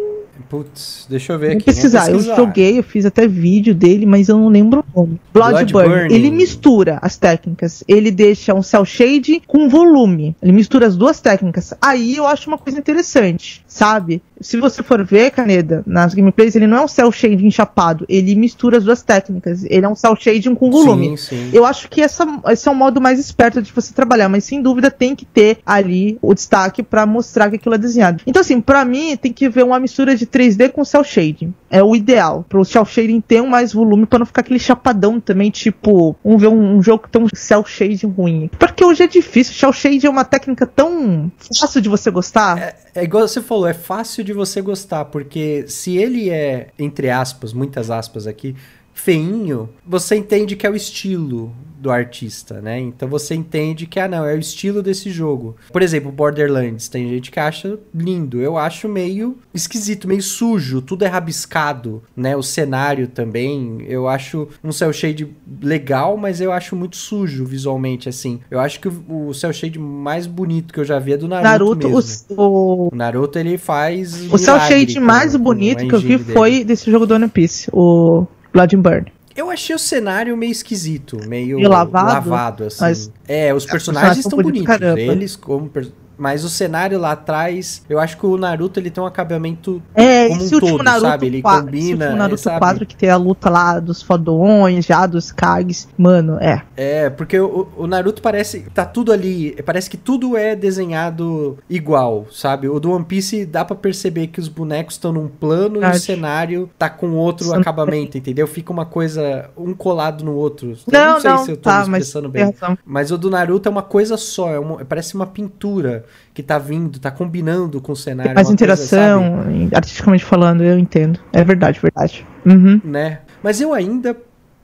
[0.50, 1.66] Putz, deixa eu ver aqui.
[1.66, 2.10] pesquisar.
[2.10, 5.22] Eu joguei, eu fiz até vídeo dele, mas eu não lembro o nome.
[5.32, 6.12] Bloodburn.
[6.12, 7.84] Ele mistura as técnicas.
[7.88, 10.36] Ele deixa um cel shade com volume.
[10.42, 11.76] Ele mistura as duas técnicas.
[11.80, 14.22] Aí eu acho uma coisa interessante, sabe?
[14.42, 18.06] Se você for ver, Caneda, nas gameplays, ele não é um cel shade enchapado.
[18.10, 19.64] Ele mistura as duas técnicas.
[19.66, 21.18] Ele é um cel shading com volume.
[21.18, 21.50] Sim, sim.
[21.54, 24.62] Eu acho que essa, esse é um modo mais esperto de você trabalhar, mas sem
[24.62, 28.24] dúvida tem que ter ali o destaque pra mostrar que aquilo é desenhado.
[28.26, 31.54] Então, assim, pra mim tem que ver uma mistura de 3D com cel shading.
[31.70, 32.46] É o ideal.
[32.48, 36.42] Pro cel shading ter um mais volume pra não ficar aquele chapadão também, tipo, vamos
[36.42, 38.50] ver um, um jogo tem um cel shading ruim.
[38.58, 39.54] Porque hoje é difícil.
[39.54, 42.76] Cel shading é uma técnica tão fácil de você gostar.
[42.96, 47.54] É igual você falou, é fácil de você gostar, porque se ele é, entre aspas,
[47.54, 48.56] muitas aspas aqui,
[48.94, 52.80] feinho, você entende que é o estilo do artista, né?
[52.80, 55.56] Então você entende que, ah, não, é o estilo desse jogo.
[55.72, 58.42] Por exemplo, Borderlands, tem gente que acha lindo.
[58.42, 62.36] Eu acho meio esquisito, meio sujo, tudo é rabiscado, né?
[62.36, 65.28] O cenário também, eu acho um cel shade
[65.62, 68.40] legal, mas eu acho muito sujo visualmente, assim.
[68.52, 71.50] Eu acho que o, cel shade mais bonito que eu já vi é do Naruto,
[71.50, 72.26] Naruto, mesmo.
[72.36, 74.32] o, o, Naruto ele faz.
[74.32, 76.34] o cel shade mais bonito que eu vi dele.
[76.34, 79.19] foi desse jogo do One Piece, o Blood and Burn.
[79.40, 83.10] Eu achei o cenário meio esquisito, meio, Meio lavado, assim.
[83.26, 85.00] É, os personagens personagens estão bonitos bonitos.
[85.00, 85.72] Eles como.
[86.20, 89.82] Mas o cenário lá atrás, eu acho que o Naruto ele tem um acabamento.
[89.96, 91.26] É, como um último todo, Naruto sabe?
[91.28, 92.60] Ele 4, combina, esse é, Naruto sabe?
[92.60, 95.88] 4 que tem a luta lá dos fodões, já dos Kages.
[95.98, 96.62] Mano, é.
[96.76, 98.62] É, porque o, o Naruto parece.
[98.74, 99.56] Tá tudo ali.
[99.66, 102.68] Parece que tudo é desenhado igual, sabe?
[102.68, 105.94] O do One Piece dá pra perceber que os bonecos estão num plano e o
[106.00, 108.46] cenário tá com outro Isso acabamento, entendeu?
[108.46, 109.50] Fica uma coisa.
[109.58, 110.72] um colado no outro.
[110.72, 112.54] Eu Não, não sei não, se eu tô tá, me mas expressando bem.
[112.86, 116.58] Mas o do Naruto é uma coisa só, é uma- parece uma pintura que tá
[116.58, 118.34] vindo, tá combinando com o cenário.
[118.34, 121.20] Mais uma coisa, interação, artisticamente falando, eu entendo.
[121.34, 122.26] É verdade, verdade.
[122.46, 122.80] Uhum.
[122.84, 123.20] né?
[123.44, 124.16] Mas eu ainda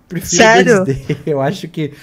[0.07, 0.83] prefiro Sério?
[0.85, 1.17] 2D.
[1.25, 1.93] Eu acho que.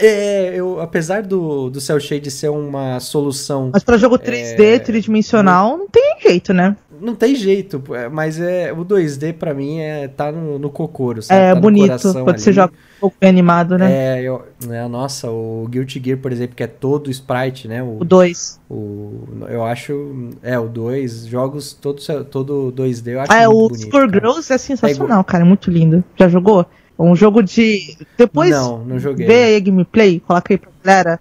[0.00, 3.70] É, eu, apesar do, do Cell Shade ser uma solução.
[3.72, 6.76] Mas pra jogo 3D, É, tridimensional, não tem jeito, né?
[7.00, 11.22] Não tem jeito, é, mas é o 2D pra mim é tá no, no cocoro,
[11.22, 11.40] sabe?
[11.40, 12.38] É tá bonito quando ali.
[12.40, 14.18] você joga um pouco bem animado, né?
[14.18, 17.82] É, eu, é, nossa, o Guilty Gear, por exemplo, que é todo sprite, né?
[17.82, 18.60] O 2.
[18.70, 20.30] O, eu acho.
[20.42, 23.78] É, o 2, jogos todo, todo 2D, eu acho Ah, é, o bonito.
[23.78, 24.12] Score cara.
[24.12, 25.44] Girls é sensacional, cara.
[25.44, 26.02] É muito lindo.
[26.16, 26.66] Já jogou?
[26.98, 27.96] Um jogo de.
[28.16, 28.50] Depois.
[28.50, 29.26] Não, não joguei.
[29.26, 31.20] Vê aí a gameplay, coloca aí pra galera.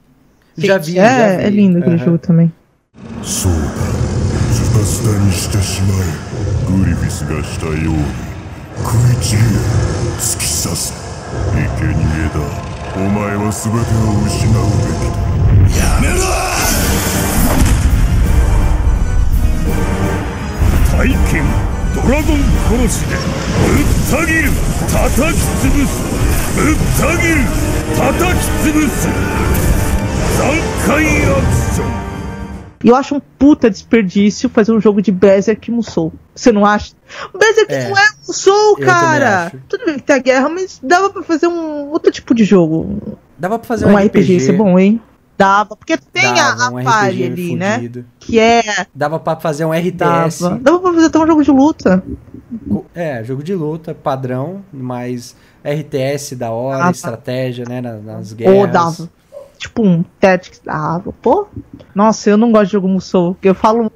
[0.57, 1.43] Já Gente, vi, é, já vi.
[1.43, 2.05] é lindo aquele Aham.
[2.05, 2.51] jogo também.
[3.23, 3.49] そ
[4.77, 5.97] うだズタにしてしまえ
[6.71, 7.97] グリフィスがしたように
[8.77, 9.47] 食いちぎれ
[10.19, 10.93] 突き刺せ。
[11.53, 11.57] 生
[11.93, 12.37] 贄だ
[12.95, 15.17] お前は全てを失うべきだ。
[15.77, 16.21] やめろ。
[20.91, 21.41] 体験
[21.95, 22.37] ドラゴン
[22.69, 24.45] 殺しでぶった切る
[24.91, 25.35] 叩き
[25.65, 25.89] 潰す。
[26.55, 27.35] ぶった切る
[27.95, 29.07] 叩き潰す。
[30.37, 30.41] 3
[30.87, 30.93] 回
[31.25, 32.06] アクション。
[32.83, 36.13] E eu acho um puta desperdício fazer um jogo de Berserk Musou.
[36.35, 36.93] Você não acha?
[37.37, 37.89] Berserk É.
[37.89, 39.51] não é Musou, cara!
[39.67, 43.17] Tudo bem que tem a guerra, mas dava pra fazer um outro tipo de jogo.
[43.37, 45.01] Dava pra fazer Um, RPG, isso é bom, hein?
[45.37, 45.75] Dava.
[45.75, 47.75] Porque tem Dava, a, um a party RPG ali, né?
[47.75, 48.05] fudido.
[48.19, 48.87] Que é.
[48.93, 49.93] Dava pra fazer um RTS.
[50.41, 50.59] Dava.
[50.59, 52.03] Dava pra fazer até um jogo de luta.
[52.95, 56.91] É, jogo de luta, padrão, mas RTS da hora, Ah, tá.
[56.91, 58.55] estratégia, né, na- nas guerras.
[58.55, 59.09] Ou dava.
[59.57, 61.11] Tipo um Tactics dava.
[61.21, 61.47] Pô.
[61.95, 63.35] Nossa, eu não gosto de jogo Musou.
[63.41, 63.91] Eu falo.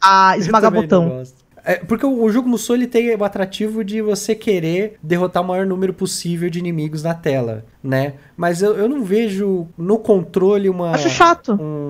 [0.00, 1.22] A Eu esmagar botão.
[1.66, 5.46] É, porque o, o jogo Musou ele tem o atrativo de você querer derrotar o
[5.46, 8.14] maior número possível de inimigos na tela, né?
[8.36, 10.90] Mas eu, eu não vejo no controle uma.
[10.90, 11.54] Acho chato.
[11.58, 11.88] um-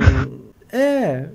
[0.73, 1.29] é,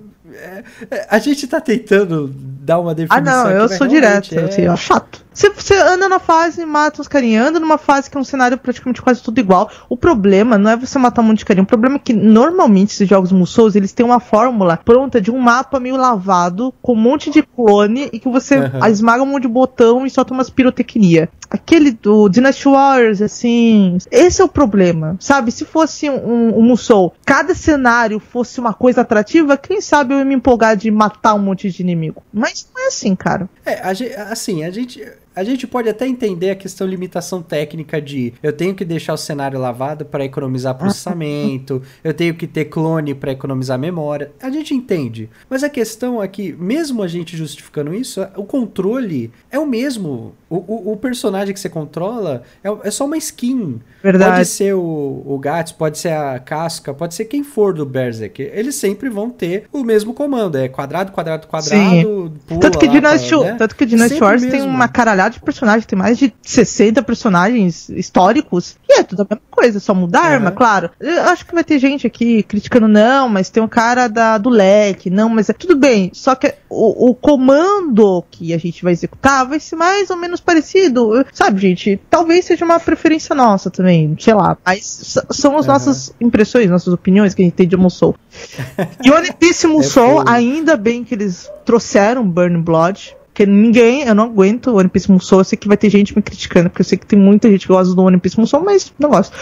[1.09, 3.23] A gente tá tentando dar uma Ah, definição.
[3.23, 4.33] não, aqui, eu sou direto.
[4.37, 5.25] é- Assim, ó, chato.
[5.33, 8.57] Você, você anda na fase, mata uns carinha, anda numa fase que é um cenário
[8.57, 9.69] praticamente quase tudo igual.
[9.87, 11.63] O problema não é você matar um monte de carinha.
[11.63, 15.39] O problema é que normalmente esses jogos Musous, eles têm uma fórmula pronta de um
[15.39, 18.87] mapa meio lavado, com um monte de clone, e que você Aham.
[18.89, 21.29] esmaga um monte de botão e solta umas pirotecnia.
[21.49, 23.97] Aquele do Dynasty Warriors, assim.
[24.11, 25.15] Esse é o problema.
[25.19, 25.51] Sabe?
[25.51, 30.25] Se fosse um, um Musou, cada cenário fosse uma coisa atrativa, quem sabe eu ia
[30.25, 32.21] me empolgar de matar um monte de inimigo.
[32.31, 33.49] Mas não é assim, cara.
[33.65, 35.01] É, a ge- assim, a gente,
[35.39, 39.17] a gente pode até entender a questão limitação técnica de eu tenho que deixar o
[39.17, 44.31] cenário lavado para economizar processamento, eu tenho que ter clone para economizar memória.
[44.41, 45.29] A gente entende.
[45.49, 50.35] Mas a questão é que, mesmo a gente justificando isso, o controle é o mesmo.
[50.49, 53.79] O, o, o personagem que você controla é, é só uma skin.
[54.03, 54.31] Verdade.
[54.31, 58.41] Pode ser o, o Gats, pode ser a Casca, pode ser quem for do Berserk.
[58.41, 60.57] Eles sempre vão ter o mesmo comando.
[60.57, 62.33] É quadrado, quadrado, quadrado.
[62.45, 63.55] pula Tanto que lá Dynasty, né?
[63.57, 67.89] tanto que Dynasty Sempre Wars tem uma caralhada de personagens, tem mais de 60 personagens
[67.89, 70.29] históricos, e é tudo a mesma coisa, só muda a Aham.
[70.33, 70.89] arma, claro.
[70.99, 74.49] Eu acho que vai ter gente aqui criticando, não, mas tem um cara da, do
[74.49, 78.93] leque, não, mas é tudo bem, só que o, o comando que a gente vai
[78.93, 81.99] executar vai ser mais ou menos parecido, sabe, gente?
[82.09, 85.73] Talvez seja uma preferência nossa também, sei lá, mas são as Aham.
[85.73, 88.15] nossas impressões, nossas opiniões que a gente tem de Musou.
[89.03, 90.29] E One Piece Musou, fogo.
[90.29, 93.15] ainda bem que eles trouxeram Burn Blood.
[93.39, 95.39] Porque ninguém, eu não aguento One Piece Musou.
[95.39, 97.65] Eu sei que vai ter gente me criticando, porque eu sei que tem muita gente
[97.65, 99.33] que gosta do One Piece Musou, mas não gosto.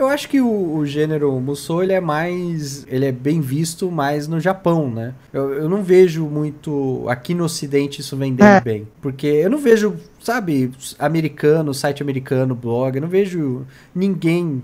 [0.00, 2.86] Eu acho que o, o gênero Musou ele é mais.
[2.88, 5.12] Ele é bem visto mais no Japão, né?
[5.32, 8.60] Eu, eu não vejo muito aqui no Ocidente isso vendendo É.
[8.60, 8.88] bem.
[9.02, 14.62] Porque eu não vejo, sabe, americano, site americano, blog, eu não vejo ninguém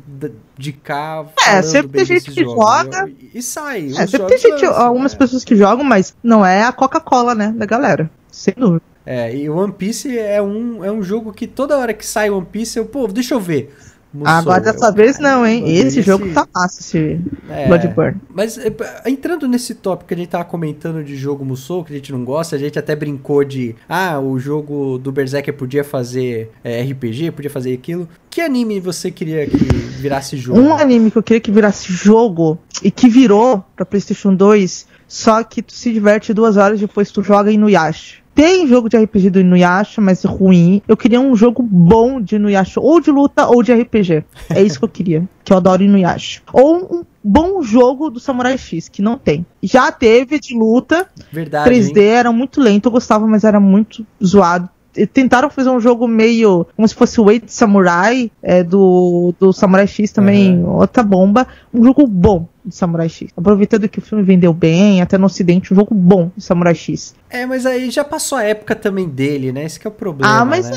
[0.57, 1.27] de cá.
[1.46, 2.55] É, sempre tem gente que jogos.
[2.64, 3.01] joga.
[3.09, 3.88] Eu- E sai.
[3.96, 5.16] É, sempre tem gente, lançam, algumas é.
[5.18, 8.11] pessoas que jogam, mas não é a Coca-Cola, né, da galera.
[8.31, 8.83] Sem dúvida.
[9.05, 12.29] É, e o One Piece é um, é um jogo que toda hora que sai
[12.29, 13.72] One Piece, eu, pô, deixa eu ver.
[14.17, 15.63] Musou, Agora dessa vez não, hein?
[15.69, 18.21] Esse- Esse jogo tá massa, esse É, Bloodborne.
[18.35, 18.73] Mas é,
[19.07, 22.25] entrando nesse tópico que a gente tava comentando de jogo Musou, que a gente não
[22.25, 27.31] gosta, a gente até brincou de ah, o jogo do Berserker podia fazer é, RPG,
[27.33, 28.09] podia fazer aquilo.
[28.31, 30.61] Que anime você queria que virasse jogo?
[30.61, 35.43] Um anime que eu queria que virasse jogo e que virou pra PlayStation 2, só
[35.43, 38.17] que tu se diverte duas horas depois tu joga Inuyasha.
[38.37, 40.83] Tem jogo de RPG do Inuyasha, mas ruim.
[40.87, 44.25] Eu queria um jogo bom de Inuyasha, ou de luta ou de RPG.
[44.51, 46.42] É isso que eu queria, que eu adoro Inuyasha.
[46.53, 49.46] Ou um bom jogo do Samurai X, que não tem.
[49.62, 51.70] Já teve de luta, Verdade.
[51.70, 52.09] 3D hein?
[52.09, 54.68] era muito lento, eu gostava, mas era muito zoado.
[55.14, 59.87] Tentaram fazer um jogo meio como se fosse o Eight Samurai, é, do, do Samurai
[59.87, 61.46] X também, outra bomba.
[61.72, 63.31] Um jogo bom de Samurai X.
[63.37, 67.15] Aproveitando que o filme vendeu bem, até no ocidente, um jogo bom de Samurai X.
[67.31, 69.65] É, mas aí já passou a época também dele, né?
[69.65, 70.41] Esse que é o problema.
[70.41, 70.77] Ah, mas né?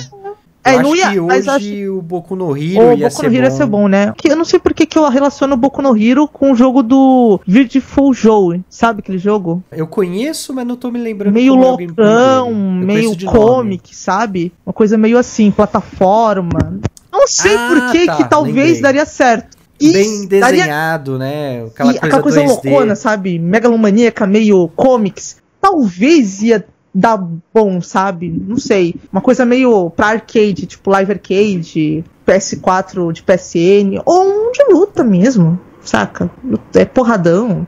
[0.62, 3.22] É É, eu não acho ia- que hoje o Boku no Hero O ia Boku
[3.22, 3.44] ser no Hero bom.
[3.46, 4.14] ia ser bom, né?
[4.18, 6.84] Que eu não sei por que eu relaciono o Boku no Hero com o jogo
[6.84, 8.62] do Beautiful Joe.
[8.70, 9.64] Sabe aquele jogo?
[9.72, 11.34] Eu conheço, mas não tô me lembrando.
[11.34, 14.52] meio é loucão, meio comic, sabe?
[14.66, 16.80] Uma coisa meio assim, plataforma.
[17.12, 18.82] Não sei Ah, por que tá, que talvez lembrei.
[18.82, 19.58] daria certo.
[19.80, 21.64] E Bem daria- desenhado, né?
[21.68, 22.48] Aquela coisa, aquela coisa 2D.
[22.70, 23.40] loucona, sabe?
[23.40, 25.38] Megalomaníaca, meio comics.
[25.62, 27.18] Talvez ia dar
[27.54, 28.30] bom, sabe?
[28.30, 28.96] Não sei.
[29.12, 35.04] Uma coisa meio pra arcade, tipo live arcade, PS4 de PSN, ou um de luta
[35.04, 36.30] mesmo, saca?
[36.76, 37.68] É porradão.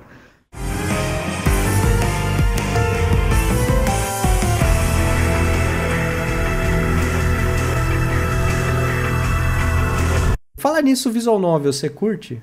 [10.61, 12.39] Fala nisso, Visual Novel, você curte?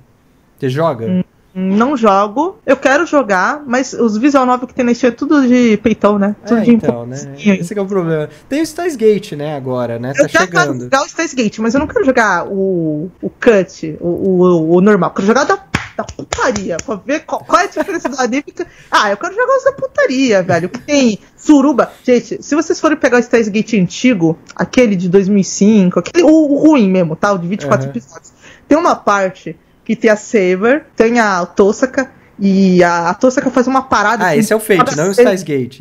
[0.58, 1.24] Você joga?
[1.54, 2.58] Não jogo.
[2.66, 6.18] Eu quero jogar, mas os visual novel que tem na Steam é tudo de peitão,
[6.18, 6.34] né?
[6.44, 7.16] Tudo É, de então, né?
[7.36, 8.28] Esse que é o problema.
[8.48, 10.12] Tem o Stars Gate, né, agora, né?
[10.14, 10.82] Tá Eu quero chegando.
[10.84, 14.80] jogar o Space Gate, mas eu não quero jogar o, o cut, o, o, o
[14.80, 15.10] normal.
[15.10, 15.56] Eu quero jogar da,
[15.98, 18.64] da putaria, pra ver qual, qual é a diferença da anímica.
[18.88, 20.68] Ah, eu quero jogar os da putaria, velho.
[20.68, 21.90] Que tem suruba.
[22.04, 26.56] Gente, se vocês forem pegar o Space Gate antigo, aquele de 2005, aquele, o, o
[26.56, 27.32] ruim mesmo, tá?
[27.32, 27.90] O de 24 Aham.
[27.90, 28.32] episódios.
[28.68, 33.66] Tem uma parte que tem a Saber, tem a Tosaka, e a, a Tosaka faz
[33.66, 34.24] uma parada.
[34.24, 35.80] Ah, assim, esse é o Fate, não é o Stars Gate.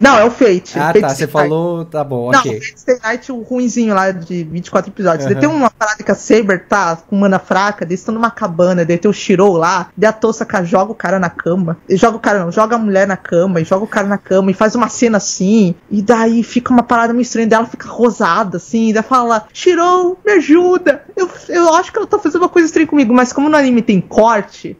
[0.00, 0.78] Não, é o Fate.
[0.78, 1.08] Ah, Fate tá.
[1.10, 1.84] Você falou.
[1.84, 2.52] Tá bom, Não, ok.
[2.52, 5.26] o Fate Stay Night, o ruinzinho lá de 24 episódios.
[5.26, 8.84] Daí tem uma parada que a Saber tá com mana fraca, daí estão numa cabana,
[8.84, 11.76] daí tem o Shirou lá, daí a Tosaka joga o cara na cama.
[11.90, 14.50] Joga o cara não, joga a mulher na cama, e joga o cara na cama,
[14.50, 17.88] e faz uma cena assim, e daí fica uma parada meio estranha, daí ela fica
[17.88, 21.02] rosada, assim, e daí fala, Shirou, me ajuda!
[21.14, 23.82] Eu, eu acho que ela tá fazendo uma coisa estranha comigo, mas como no anime
[23.82, 24.76] tem corte,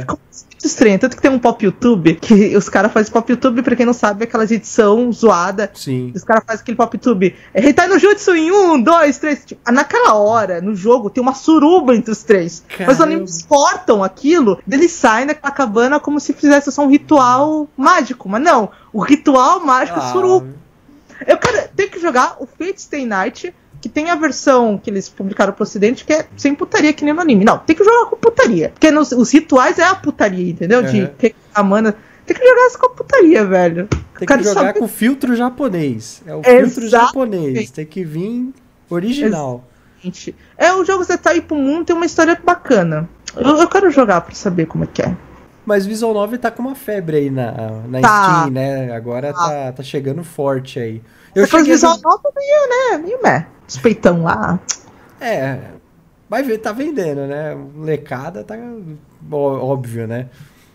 [0.00, 0.18] ficou
[0.66, 0.98] muito estranho.
[0.98, 3.92] Tanto que tem um pop YouTube, que os caras fazem pop YouTube, pra quem não
[3.92, 6.12] sabe, é aquelas edição zoada Sim.
[6.14, 7.34] os caras fazem aquele pop tube.
[7.54, 9.44] É Reitai no Jutsu em um, dois, três.
[9.44, 12.64] Tipo, naquela hora, no jogo, tem uma suruba entre os três.
[12.68, 13.04] Mas os Caramba.
[13.04, 18.28] animes cortam aquilo, eles saem daquela cabana como se fizesse só um ritual mágico.
[18.28, 20.66] Mas não, o ritual mágico é Ah, suruba.
[21.26, 23.54] Eu quero, tenho que jogar o Fate Stay Night,
[23.86, 27.14] que tem a versão que eles publicaram pro ocidente, que é sem putaria, que nem
[27.14, 27.44] no anime.
[27.44, 28.70] Não, tem que jogar com putaria.
[28.70, 30.82] Porque nos, os rituais é a putaria, entendeu?
[30.82, 31.04] De Uhum.
[31.20, 31.94] recuperar mana.
[32.26, 33.88] Tem que jogar com a putaria, velho.
[34.18, 36.20] Tem que jogar com filtro japonês.
[36.26, 36.90] É o filtro Exatamente.
[36.90, 37.70] japonês.
[37.70, 38.52] Tem que vir
[38.90, 39.64] original.
[40.02, 43.08] Gente, É, os jogos da Type Moon tem uma história bacana.
[43.36, 45.14] Eu, eu quero jogar pra saber como é que é.
[45.64, 48.24] Mas Visual 9 tá com uma febre aí na, na Tá.
[48.40, 48.92] Steam, né?
[48.92, 51.02] Agora tá, tá chegando forte aí.
[51.34, 52.98] Eu Eu cheguei a visual jogar- nova meio, né?
[53.04, 53.46] Meio meh.
[53.68, 54.58] Os peitão lá.
[55.20, 55.58] É,
[56.28, 57.54] vai ver, tá vendendo, né?
[57.54, 58.54] Molecada tá
[59.32, 60.26] óbvio, né?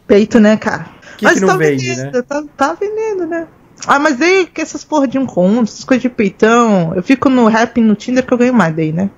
[0.08, 0.88] Peito, né, cara?
[1.18, 2.22] Que que não vende, vendendo, né?
[2.24, 3.48] Tá, tá vendendo, né?
[3.88, 6.94] Ah, mas daí que essas porra de encontro, essas coisas de peitão.
[6.96, 9.10] Eu fico no rap no Tinder que eu ganho mais daí, né?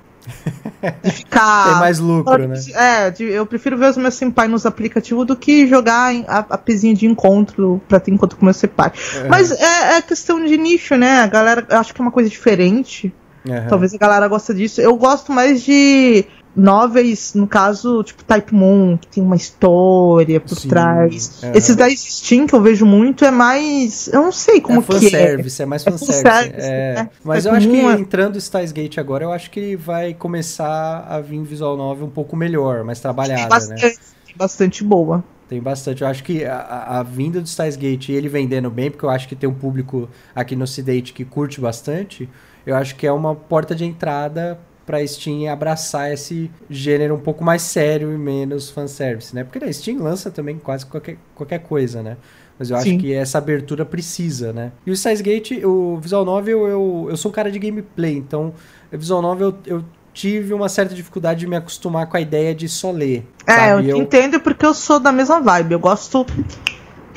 [1.03, 1.63] De ficar.
[1.69, 2.55] Tem mais lucro, né?
[2.73, 6.37] É, de- eu prefiro ver os meus senpai nos aplicativos do que jogar em- a,
[6.49, 8.91] a pezinha de encontro pra ter encontro com meu senpai.
[9.27, 11.19] Mas é, é questão de nicho, né?
[11.21, 13.13] A galera eu acho que é uma coisa diferente.
[13.47, 13.67] Aham.
[13.67, 14.79] Talvez a galera goste disso.
[14.81, 16.25] Eu gosto mais de
[16.55, 21.41] noveis, no caso, tipo Type Moon, que tem uma história por Sim, trás.
[21.53, 24.07] Esses da Steam que eu vejo muito é mais.
[24.07, 24.99] Eu não sei como é que é.
[24.99, 26.23] fanservice, é mais É fanservice.
[26.23, 26.93] fanservice, é.
[26.95, 27.09] né?
[27.23, 31.05] Mas É eu acho que é- entrando o Gate agora, eu acho que vai começar
[31.09, 33.49] a vir Visual 9 um pouco melhor, mais Tem trabalhada, né?
[33.49, 33.81] bastante,
[34.25, 35.23] tem bastante boa.
[35.49, 36.01] Tem bastante.
[36.01, 36.55] Eu acho que a,
[36.99, 39.53] a- vinda do Styles Gate e ele vendendo bem, porque eu acho que tem um
[39.53, 42.29] público aqui no Ocidente que curte bastante,
[42.65, 47.43] eu acho que é uma porta de entrada pra Steam abraçar esse gênero um pouco
[47.43, 49.43] mais sério e menos fanservice, né?
[49.43, 52.17] Porque a Steam lança também quase qualquer, qualquer coisa, né?
[52.59, 52.97] Mas eu acho Sim.
[52.97, 54.71] que essa abertura precisa, né?
[54.85, 58.53] E o Styles Gate, o Visual Novel, eu, eu sou um cara de gameplay, então
[58.91, 62.53] o Visual Novel eu, eu tive uma certa dificuldade de me acostumar com a ideia
[62.53, 63.27] de só ler.
[63.47, 63.93] É, eu sabe?
[63.93, 65.73] te entendo porque eu sou da mesma vibe.
[65.73, 66.25] Eu gosto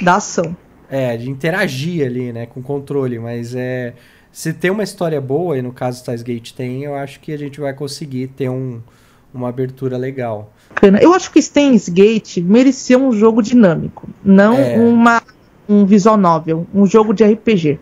[0.03, 0.57] da ação.
[0.89, 3.95] É, de interagir ali, né, com o controle, mas é.
[4.37, 7.39] Se tem uma história boa, e no caso Styles Gate tem, eu acho que a
[7.39, 8.83] gente vai conseguir ter um,
[9.33, 10.53] uma abertura legal.
[11.01, 14.77] Eu acho que Steins Gate merecia um jogo dinâmico, não É.
[14.79, 15.23] uma,
[15.67, 17.81] um visual novel, um jogo de RPG.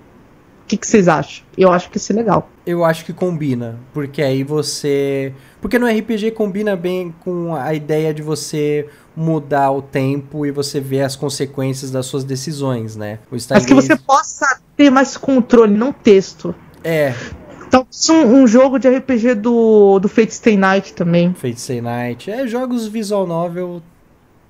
[0.63, 1.45] O que, que vocês acham?
[1.59, 2.49] Eu acho que ia ser legal.
[2.65, 5.35] Eu acho que combina, porque aí você.
[5.61, 10.81] Porque no RPG combina bem com a ideia de você mudar o tempo e você
[10.81, 13.19] ver as consequências das suas decisões, né?
[13.31, 16.55] O Mas que você possa ter mais controle, não texto.
[16.83, 17.15] É,
[17.67, 21.35] Então, um, um jogo de RPG do, do Fate Stay Night também.
[21.35, 22.31] Fate Stay Night.
[22.31, 23.83] É, jogos visual novel,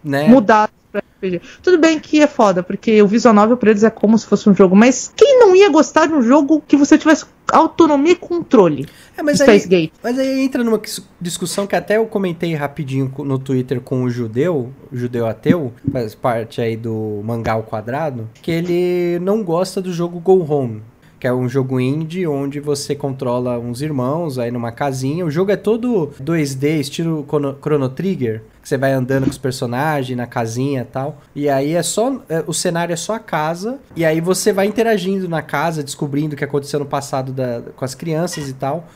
[0.02, 0.28] né?
[0.28, 0.83] Mudado pra
[1.26, 1.40] RPG.
[1.62, 4.48] Tudo bem que é foda, porque o visual novel pra eles é como se fosse
[4.48, 8.16] um jogo, mas quem não ia gostar de um jogo que você tivesse autonomia e
[8.16, 8.86] controle?
[9.16, 9.92] É, mas aí, Gate.
[10.02, 10.80] mas aí entra numa
[11.20, 16.14] discussão que até eu comentei rapidinho no Twitter com o judeu, o judeu ateu, faz
[16.14, 20.82] parte aí do Mangá ao Quadrado, que ele não gosta do jogo Go Home.
[21.24, 25.24] Que é um jogo indie onde você controla uns irmãos aí numa casinha.
[25.24, 27.26] O jogo é todo 2D, estilo
[27.62, 28.42] Chrono, Trigger.
[28.62, 31.22] Que você vai andando com os personagens na casinha e tal.
[31.34, 32.20] E aí é só.
[32.28, 33.78] é, o cenário é só a casa.
[33.96, 37.86] E aí você vai interagindo na casa, descobrindo o que aconteceu no passado da- com
[37.86, 38.86] as crianças e tal.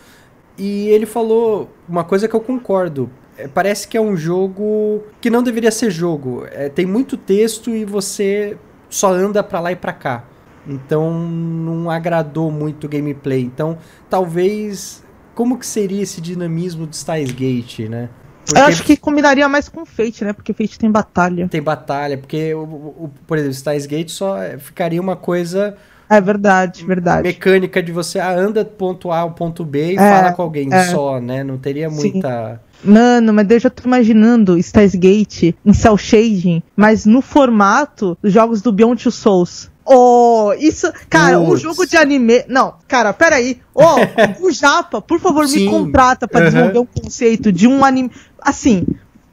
[0.58, 3.08] E ele falou uma coisa que eu concordo.
[3.38, 6.44] É, Parece que é um jogo que não deveria ser jogo.
[6.52, 8.54] É, tem muito texto e você
[8.90, 10.24] só anda pra lá e pra cá.
[10.68, 13.42] Então não agradou muito o gameplay.
[13.42, 15.02] Então talvez.
[15.34, 18.08] Como que seria esse dinamismo do Styles Gate, né?
[18.56, 20.32] Eu acho que combinaria mais com Fate, né?
[20.32, 21.46] Porque Fate tem batalha.
[21.48, 25.76] tem batalha, porque, o, o- por exemplo, Styles Gate só ficaria uma coisa
[26.10, 27.22] É verdade, verdade.
[27.28, 30.72] mecânica de você ah, anda ponto A ao ponto B e É, fala com alguém
[30.74, 30.82] é.
[30.86, 31.44] só, né?
[31.44, 32.14] Não teria Sim.
[32.14, 32.60] muita.
[32.82, 38.32] Mano, mas eu já tô imaginando Styles Gate em cel shading, mas no formato dos
[38.32, 39.70] jogos do Beyond Two Souls.
[39.90, 40.92] Oh, isso.
[41.08, 41.62] Cara, um Putz.
[41.62, 42.44] jogo de anime.
[42.48, 43.58] Não, cara, peraí.
[43.74, 43.82] Ô,
[44.46, 45.70] o Japa, por favor, me Sim.
[45.70, 46.50] contrata pra Aham.
[46.50, 48.10] desenvolver um conceito de um anime.
[48.40, 48.86] Assim,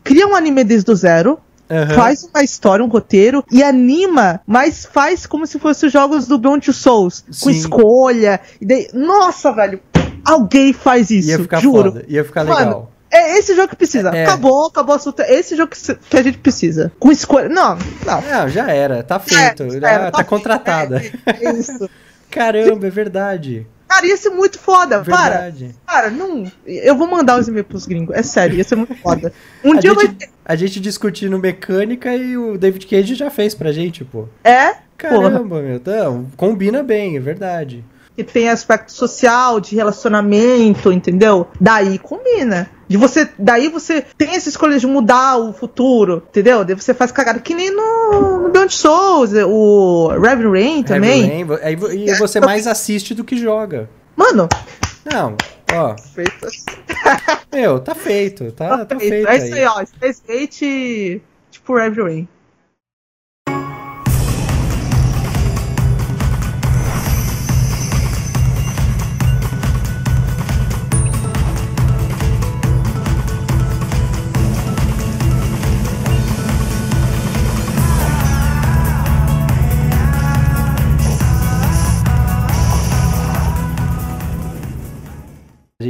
[0.04, 1.40] cria um anime desde o zero.
[1.70, 1.96] Aham.
[1.96, 6.38] Faz uma história, um roteiro e anima, mas faz como se fossem os jogos do
[6.38, 7.50] Beyond Two Souls, com Sim.
[7.52, 8.40] escolha.
[8.62, 9.80] E daí, nossa, velho,
[10.24, 11.92] alguém faz isso, Ia ficar juro.
[11.92, 12.92] foda, ia ficar Mano, legal.
[13.12, 14.10] É esse jogo que precisa.
[14.10, 14.24] É.
[14.24, 15.22] Acabou, acabou o assunto.
[15.22, 16.92] É esse jogo que, que a gente precisa.
[17.00, 17.48] Com escolha.
[17.48, 18.22] Não, não.
[18.22, 19.64] Não, já era, tá feito.
[19.64, 21.02] É, já era, tá, contratada.
[21.26, 21.90] É, é isso.
[22.30, 23.66] Caramba, é verdade.
[23.88, 25.04] Cara, ia ser muito foda.
[25.04, 25.38] Para.
[25.38, 25.76] Verdade.
[25.86, 26.52] Cara, não.
[26.66, 28.16] Eu vou mandar os e-mails pros gringos.
[28.16, 29.32] É sério, ia ser muito foda.
[29.64, 30.30] Um a, dia vai gente, ter.
[30.44, 34.28] a gente discutindo mecânica e o David Cage já fez pra gente, pô.
[34.44, 34.76] É?
[34.98, 35.76] Caramba, meu.
[35.76, 37.86] Então, combina bem, é verdade.
[38.16, 41.48] Que tem aspecto social, de relacionamento, entendeu?
[41.60, 42.70] Daí combina.
[42.88, 46.64] De você, daí você tem essa escolha de mudar o futuro, entendeu?
[46.64, 51.28] Daí você faz cagada que nem no, no Beyond Souls, o Reverend Rain também.
[51.28, 51.48] Rain,
[51.94, 53.90] e você mais assiste do que joga.
[54.16, 54.48] Mano,
[55.04, 55.36] Não,
[55.74, 56.48] ó, feito
[57.54, 59.86] meu, tá feito, tá, tá feito é isso aí, ó.
[59.86, 62.28] Space Gate, tipo Rev Rain.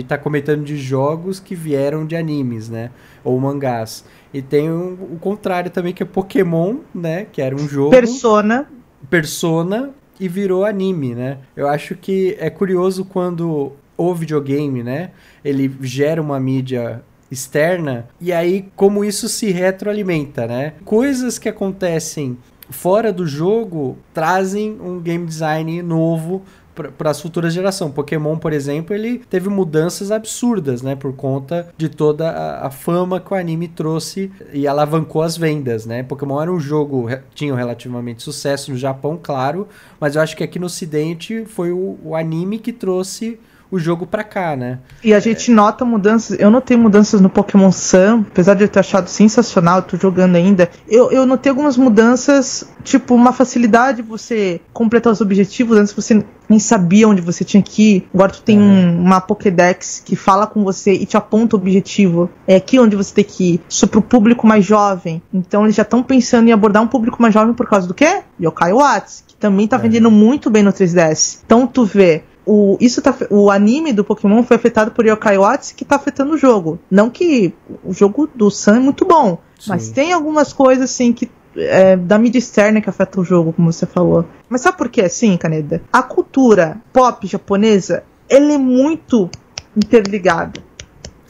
[0.05, 2.91] Tá comentando de jogos que vieram de animes, né?
[3.23, 4.05] Ou mangás.
[4.33, 7.25] E tem o, o contrário também, que é Pokémon, né?
[7.31, 7.91] Que era um jogo.
[7.91, 8.67] Persona.
[9.09, 11.39] Persona e virou anime, né?
[11.55, 15.11] Eu acho que é curioso quando o videogame, né?
[15.43, 17.01] Ele gera uma mídia
[17.31, 20.73] externa e aí como isso se retroalimenta, né?
[20.83, 22.37] Coisas que acontecem
[22.69, 26.43] fora do jogo trazem um game design novo
[26.75, 27.91] para as futuras gerações.
[27.91, 33.19] Pokémon, por exemplo, ele teve mudanças absurdas, né, por conta de toda a, a fama
[33.19, 36.03] que o anime trouxe e alavancou as vendas, né?
[36.03, 39.67] Pokémon era um jogo tinha relativamente sucesso no Japão, claro,
[39.99, 43.39] mas eu acho que aqui no Ocidente foi o, o anime que trouxe
[43.75, 44.79] o jogo pra cá, né?
[45.03, 46.39] E a gente nota mudanças.
[46.39, 50.69] Eu notei mudanças no Pokémon Sun, apesar de eu ter achado sensacional, tô jogando ainda.
[50.87, 55.77] Eu, eu notei algumas mudanças, tipo, uma facilidade de você completar os objetivos.
[55.77, 58.07] Antes você nem sabia onde você tinha que ir.
[58.13, 62.29] Agora tu tem um- uma Pokédex que fala com você e te aponta o objetivo.
[62.47, 63.61] É aqui onde você tem que ir.
[63.67, 65.21] Isso pro público mais jovem.
[65.33, 68.21] Então eles já estão pensando em abordar um público mais jovem por causa do quê?
[68.41, 71.39] Yokai Watts, que também tá vendendo muito bem no 3DS.
[71.45, 75.71] Então tu vê o, isso tá, o anime do Pokémon foi afetado por Yokai Watts
[75.71, 76.79] que tá afetando o jogo.
[76.89, 79.69] Não que o jogo do Sun é muito bom, Sim.
[79.69, 83.71] mas tem algumas coisas assim que é, da mídia externa que afeta o jogo, como
[83.71, 84.25] você falou.
[84.49, 85.81] Mas sabe por que assim, Caneda?
[85.91, 89.29] A cultura pop japonesa, ela é muito
[89.75, 90.61] interligada.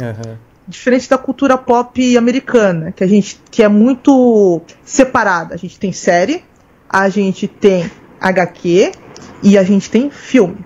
[0.01, 0.37] Aham.
[0.67, 5.53] Diferente da cultura pop americana, que a gente que é muito separada.
[5.53, 6.43] A gente tem série,
[6.89, 7.89] a gente tem
[8.19, 8.91] HQ
[9.43, 10.57] e a gente tem filme.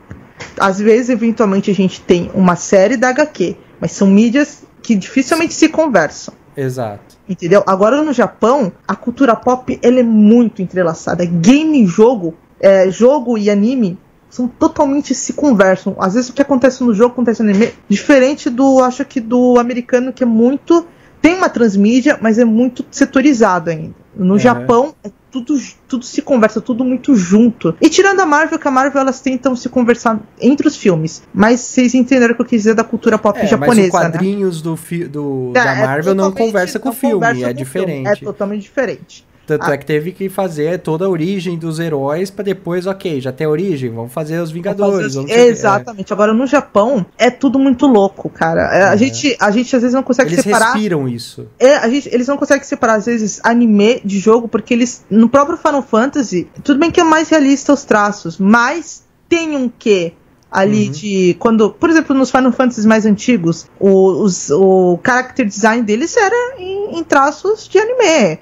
[0.60, 5.54] Às vezes, eventualmente, a gente tem uma série da HQ, mas são mídias que dificilmente
[5.54, 6.34] se conversam.
[6.56, 7.18] Exato.
[7.28, 7.64] Entendeu?
[7.66, 11.24] Agora no Japão, a cultura pop ela é muito entrelaçada.
[11.26, 13.98] Game e jogo, é, jogo e anime
[14.30, 15.96] são totalmente se conversam.
[16.00, 19.58] Às vezes o que acontece no jogo acontece no anime, diferente do, acho que do
[19.60, 20.86] americano que é muito
[21.22, 23.96] tem uma transmídia, mas é muito setorizado ainda.
[24.16, 24.38] No.
[24.40, 25.56] Japão, é tudo,
[25.88, 27.76] tudo se conversa, tudo muito junto.
[27.82, 31.22] E tirando a Marvel, que a Marvel elas tentam se conversar entre os filmes.
[31.34, 33.94] Mas vocês entenderam o que eu quis dizer da cultura pop É, mas japonesa, os
[33.94, 34.00] né?
[34.12, 37.36] quadrinhos do, fi- do- É, da é Marvel não conversa com o filme, é o
[37.36, 38.08] filme, diferente.
[38.08, 39.29] É totalmente diferente.
[39.50, 39.74] Tanto Ah.
[39.74, 43.48] é que teve que fazer toda a origem dos heróis pra depois, ok, já tem
[43.48, 45.16] a origem, vamos fazer os Vingadores.
[45.16, 46.14] Fazer- Exatamente.
[46.14, 48.62] Agora, no Japão, é tudo muito louco, cara.
[48.72, 48.98] É, A, Uhum.
[48.98, 50.04] gente, a gente às vezes não é.
[50.04, 50.74] consegue Eles separar.
[50.74, 51.48] respiram isso.
[51.60, 55.04] É, a gente, eles não conseguem separar, às vezes, anime de jogo, porque eles.
[55.10, 59.68] No próprio Final Fantasy, tudo bem que é mais realista os traços, mas tem um
[59.68, 60.14] quê?
[60.52, 60.92] Ali Uhum.
[60.92, 61.36] de.
[61.40, 61.70] Quando.
[61.72, 66.98] Por exemplo, nos Final Fantasy mais antigos, o, os, o character design deles era em,
[67.00, 68.40] em traços de anime.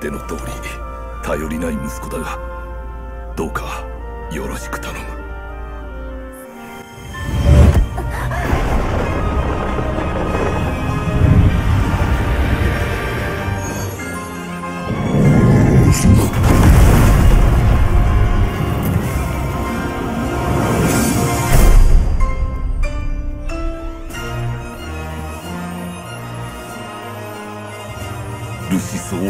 [0.00, 0.40] 手の通り
[1.22, 2.38] 頼りない息子だが
[3.36, 3.84] どうか
[4.32, 5.17] よろしく頼む。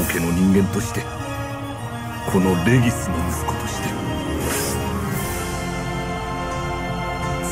[0.08, 1.02] 家の人間として
[2.32, 3.90] このレギスの息子として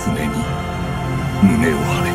[0.05, 0.27] 常に
[1.43, 2.11] 胸を張れ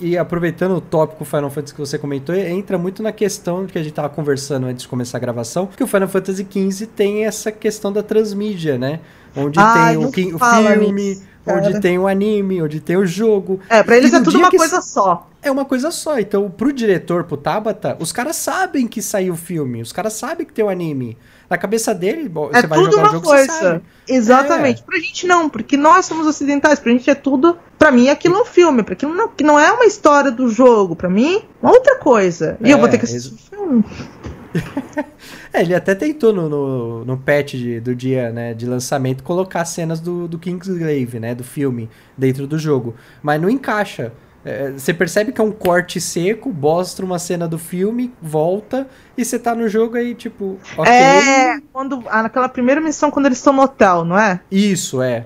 [0.00, 3.82] E aproveitando o tópico Final Fantasy que você comentou, entra muito na questão que a
[3.82, 7.52] gente tava conversando antes de começar a gravação, que o Final Fantasy XV tem essa
[7.52, 8.98] questão da transmídia, né?
[9.36, 11.67] Onde Ai, tem o, não ki- o fala filme, nisso, cara.
[11.67, 13.59] onde tem o anime, onde tem o jogo.
[13.69, 15.27] É, pra eles E é tudo uma coisa só.
[15.41, 16.19] É uma coisa só.
[16.19, 20.45] Então, pro diretor, pro Tabata, os caras sabem que saiu o filme, os caras sabem
[20.45, 21.17] que tem o anime.
[21.49, 22.29] Na cabeça dele, É
[22.61, 23.53] você vai jogar o uma jogo, você coisa.
[23.53, 23.81] sabe.
[24.07, 24.83] Exatamente.
[24.83, 27.57] Pra gente não, porque nós somos ocidentais, pra gente é tudo.
[27.79, 30.49] Pra mim aquilo é um filme, pra aquilo não, que não é uma história do
[30.49, 32.57] jogo, pra mim é outra coisa.
[32.61, 33.85] E eu vou É, ter que assistir o filme.
[35.53, 39.63] É, ele até tentou no, no, no patch de- do dia né, de lançamento colocar
[39.65, 42.95] cenas do, do Kingsglaive, né, do filme, dentro do jogo.
[43.23, 44.11] Mas não encaixa.
[44.45, 48.87] É, você percebe que é um corte seco, mostra uma cena do filme, volta,
[49.17, 50.93] e você tá no jogo aí, tipo, ok.
[50.93, 54.39] É, quando, ah, naquela primeira missão, quando eles estão no hotel, não é?
[54.51, 55.25] Isso, é.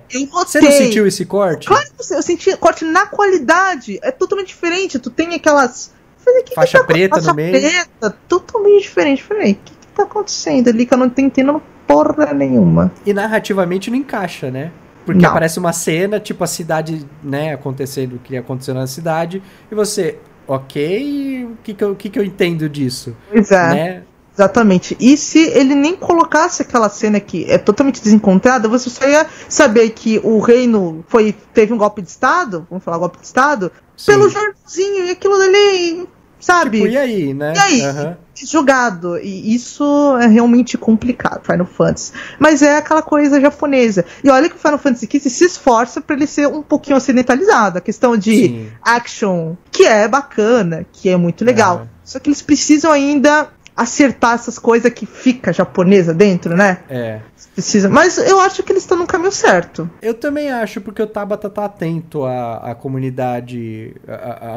[0.52, 1.68] Você não sentiu esse corte?
[1.68, 4.00] Claro que você- eu senti corte na qualidade.
[4.02, 4.98] É totalmente diferente.
[4.98, 5.92] Tu tem aquelas.
[6.24, 7.52] Falei, que Faixa que tá, preta faixa no meio.
[7.52, 9.24] preta, totalmente diferente.
[9.24, 12.92] Falei, o que, que tá acontecendo ali que eu não tô entendendo porra nenhuma.
[13.06, 14.72] E narrativamente não encaixa, né?
[15.06, 15.30] Porque Não.
[15.30, 19.42] aparece uma cena, tipo a cidade, né, acontecendo o que aconteceu na cidade,
[19.72, 23.16] e você, ok, o que que eu, o que que eu entendo disso?
[23.32, 23.68] Pois é.
[23.74, 24.04] Né?
[24.42, 24.98] Exatamente.
[25.00, 29.92] E se ele nem colocasse aquela cena que é totalmente desencontrada, você só ia saber
[29.92, 34.14] que o reino foi teve um golpe de Estado, vamos falar golpe de Estado, Sim.
[34.14, 36.08] pelo jornalzinho, e aquilo dali,
[36.40, 36.80] sabe?
[36.80, 37.54] Tipo, e aí, né?
[37.56, 37.82] E aí?
[37.82, 38.18] Aham.
[38.44, 39.20] jogado.
[39.20, 42.12] E isso é realmente complicado, Final Fantasy.
[42.40, 44.04] Mas é aquela coisa japonesa.
[44.24, 47.78] E olha que o Final Fantasy XV se esforça para ele ser um pouquinho ocidentalizado.
[47.78, 48.72] A questão de Sim.
[48.82, 51.82] action, que é bacana, que é muito legal.
[51.86, 51.88] É.
[52.04, 53.48] Só que eles precisam ainda
[53.82, 56.80] acertar essas coisas que fica japonesa dentro, né?
[56.90, 57.20] É.
[57.54, 57.90] Precisa.
[57.90, 59.90] Mas eu acho que eles estão no caminho certo.
[60.02, 63.94] Eu também acho, porque o Tabata tá atento à, à comunidade,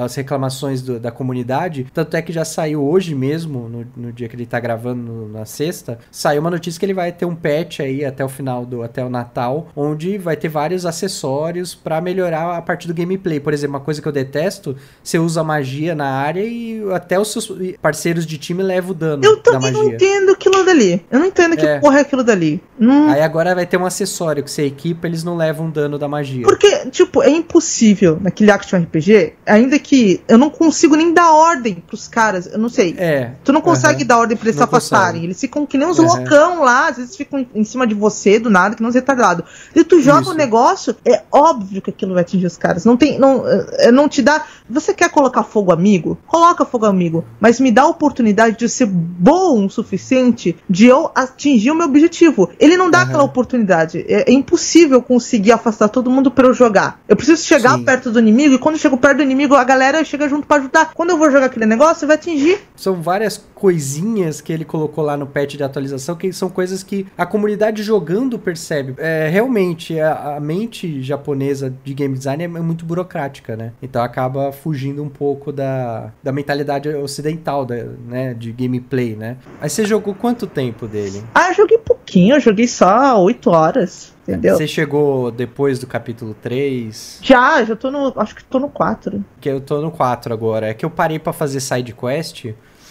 [0.01, 1.87] às reclamações do- da comunidade.
[1.93, 5.29] Tanto é que já saiu hoje mesmo, no, no dia que ele tá gravando, no-
[5.29, 8.65] na sexta, saiu uma notícia que ele vai ter um patch aí até o final
[8.65, 13.41] do até o Natal, onde vai ter vários acessórios pra melhorar a parte do gameplay.
[13.41, 17.33] Por exemplo, uma coisa que eu detesto, você usa magia na área e até os
[17.33, 17.51] seus
[17.81, 21.05] parceiros de time levam o dano Eu da também não entendo aquilo dali.
[21.11, 21.79] Eu não entendo que É.
[21.81, 22.63] porra é aquilo dali.
[22.79, 26.09] Não, Aí agora vai ter um acessório que você equipa, eles não levam dano da
[26.09, 26.43] magia.
[26.43, 31.75] Porque, tipo, é impossível naquele action RPG, ainda que eu não consigo nem dar ordem
[31.87, 32.95] pros caras, eu não sei.
[32.99, 33.33] É.
[33.45, 35.07] Tu não consegue dar ordem pra eles se Não afastarem.
[35.13, 35.27] consegue.
[35.27, 36.09] Eles ficam que nem uns Aham.
[36.09, 39.45] loucão lá, às vezes ficam em- cima de você do nada, que não uns retardados.
[39.75, 40.33] E tu joga Isso.
[40.33, 42.85] um negócio, é óbvio que aquilo vai atingir os caras.
[42.85, 43.19] Não tem.
[43.19, 44.45] Não, é, não te dá.
[44.69, 46.19] Você quer colocar fogo amigo?
[46.27, 47.25] Coloca fogo amigo.
[47.41, 51.75] Mas me dá a oportunidade de eu ser bom o suficiente de eu atingir o
[51.75, 52.51] meu objetivo.
[52.59, 53.07] Ele não dá Aham.
[53.07, 54.05] aquela oportunidade.
[54.09, 57.01] É, é impossível conseguir afastar todo mundo pra eu jogar.
[57.09, 57.85] Eu preciso chegar Sim.
[57.85, 60.57] perto do inimigo e quando eu chego perto do inimigo, a galera chega junto pra
[60.57, 60.93] ajudar.
[60.95, 62.59] Quando eu vou jogar aquele negócio, vai atingir.
[62.77, 67.07] São várias coisinhas que ele colocou lá no patch de atualização que são coisas que
[67.17, 68.95] a comunidade jogando percebe.
[68.99, 73.73] É, realmente, a, a mente japonesa de game design é muito burocrática, né?
[73.83, 77.77] Então acaba fugindo um pouco da, da mentalidade ocidental, da,
[78.07, 78.35] né?
[78.35, 78.53] De
[78.85, 79.37] gameplay, né?
[79.61, 81.23] Aí você jogou quanto tempo dele?
[81.35, 82.37] Ah, eu joguei pouquinho.
[82.37, 84.13] eu joguei só 8 horas.
[84.27, 84.57] Entendeu?
[84.57, 87.19] Você chegou depois do capítulo 3?
[87.23, 88.13] Já, já tô no.
[88.17, 89.23] Acho que tô no 4.
[89.41, 90.69] Que eu tô no 4 agora.
[90.69, 92.47] É que eu parei pra fazer side quest.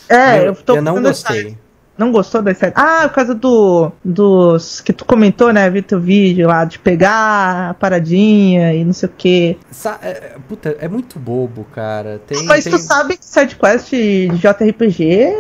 [0.09, 1.57] É, eu, eu tô eu não gostei.
[1.95, 2.73] Não gostou da série?
[2.75, 3.91] Ah, por causa do.
[4.03, 4.81] Dos.
[4.81, 5.69] Que tu comentou, né?
[5.69, 9.57] Vi teu vídeo lá de pegar a paradinha e não sei o quê.
[9.69, 12.19] Sa- é- puta, é muito bobo, cara.
[12.25, 12.73] Tem, Mas tem...
[12.73, 15.33] tu sabe que sidequest de JRPG.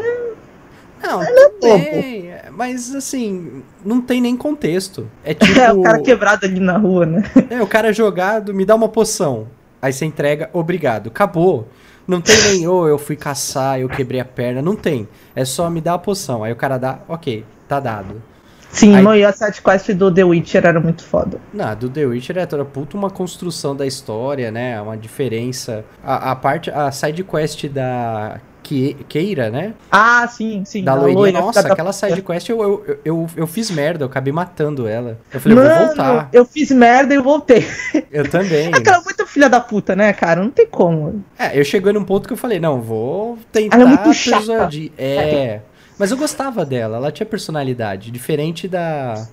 [1.03, 5.09] Não, é tem, é, mas assim, não tem nem contexto.
[5.23, 5.53] É tipo.
[5.59, 7.23] É o cara quebrado ali na rua, né?
[7.49, 9.47] É, o cara jogado, me dá uma poção.
[9.81, 11.07] Aí você entrega, obrigado.
[11.07, 11.67] Acabou.
[12.07, 14.61] Não tem nem, ô, eu fui caçar, eu quebrei a perna.
[14.61, 15.07] Não tem.
[15.35, 16.43] É só me dar a poção.
[16.43, 18.21] Aí o cara dá, ok, tá dado.
[18.69, 21.39] Sim, Aí- e a sidequest do The Witcher era muito foda.
[21.53, 24.81] Não, do The Witcher é toda puta uma construção da história, né?
[24.81, 25.85] Uma diferença.
[26.03, 29.73] A, a parte, a side quest da Keira, né?
[29.91, 30.83] Ah, sim, sim.
[30.83, 31.17] Da loirinha.
[31.19, 32.07] loira, Nossa, da aquela puta.
[32.09, 35.19] side quest eu, eu, eu, eu fiz merda, eu acabei matando ela.
[35.33, 36.29] Eu falei, eu vou Mano, voltar.
[36.33, 37.65] eu fiz merda e eu voltei.
[38.11, 38.67] Eu também.
[38.73, 40.41] Aquela é muito filha da puta, né, cara?
[40.41, 41.23] Não tem como.
[41.37, 44.37] É, eu cheguei num ponto que eu falei, não, vou tentar Ela é muito chata.
[44.45, 44.91] persuadir.
[44.97, 45.61] É.
[45.97, 48.11] Mas eu gostava dela, ela tinha personalidade.
[48.11, 49.25] Diferente da.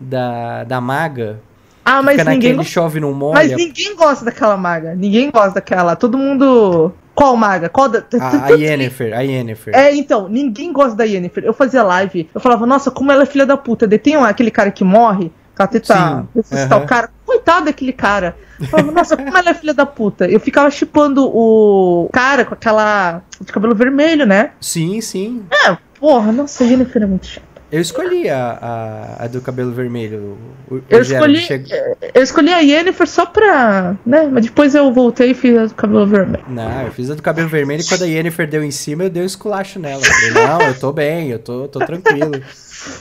[0.00, 1.38] Da, da maga.
[1.84, 3.34] Ah, que mas ninguém chove não molha.
[3.34, 4.94] Mas ninguém gosta daquela maga.
[4.94, 5.94] Ninguém gosta daquela.
[5.94, 6.92] Todo mundo.
[7.14, 7.68] Qual maga?
[7.68, 8.02] Qual da.
[8.20, 9.74] A, a Yennefer, a Yennefer.
[9.74, 11.44] É, então, ninguém gosta da Yennefer.
[11.44, 13.86] Eu fazia live, eu falava, nossa, como ela é filha da puta.
[13.86, 16.84] Um- aquele cara que morre, que ela tenta ressuscitar aham.
[16.84, 17.10] o cara.
[17.24, 18.36] Coitado daquele cara.
[18.60, 20.28] Eu falava, nossa, como ela é filha da puta.
[20.28, 23.22] Eu ficava chipando o cara com aquela.
[23.40, 24.50] de cabelo vermelho, né?
[24.60, 25.44] Sim, sim.
[25.50, 27.53] É, porra, nossa, a Yennefer é muito chata.
[27.74, 30.38] Eu escolhi a, a, a do cabelo vermelho.
[30.70, 31.66] O, Eu escolhi, Cheg-
[32.14, 33.96] eu escolhi a Yennefer só pra.
[34.06, 34.28] né?
[34.30, 36.44] Mas depois eu voltei e fiz a do cabelo vermelho.
[36.48, 39.10] Não, eu fiz a do cabelo vermelho e quando a Yennefer deu em cima, eu
[39.10, 40.00] dei um esculacho nela.
[40.02, 42.40] Eu falei, não, eu tô bem, eu tô, tô tranquilo.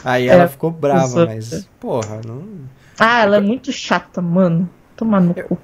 [0.04, 2.44] Aí ela É, ficou brava, mas, porra, não.
[3.00, 4.68] Ah, ela é muito chata, mano.
[4.96, 5.58] Toma no cu.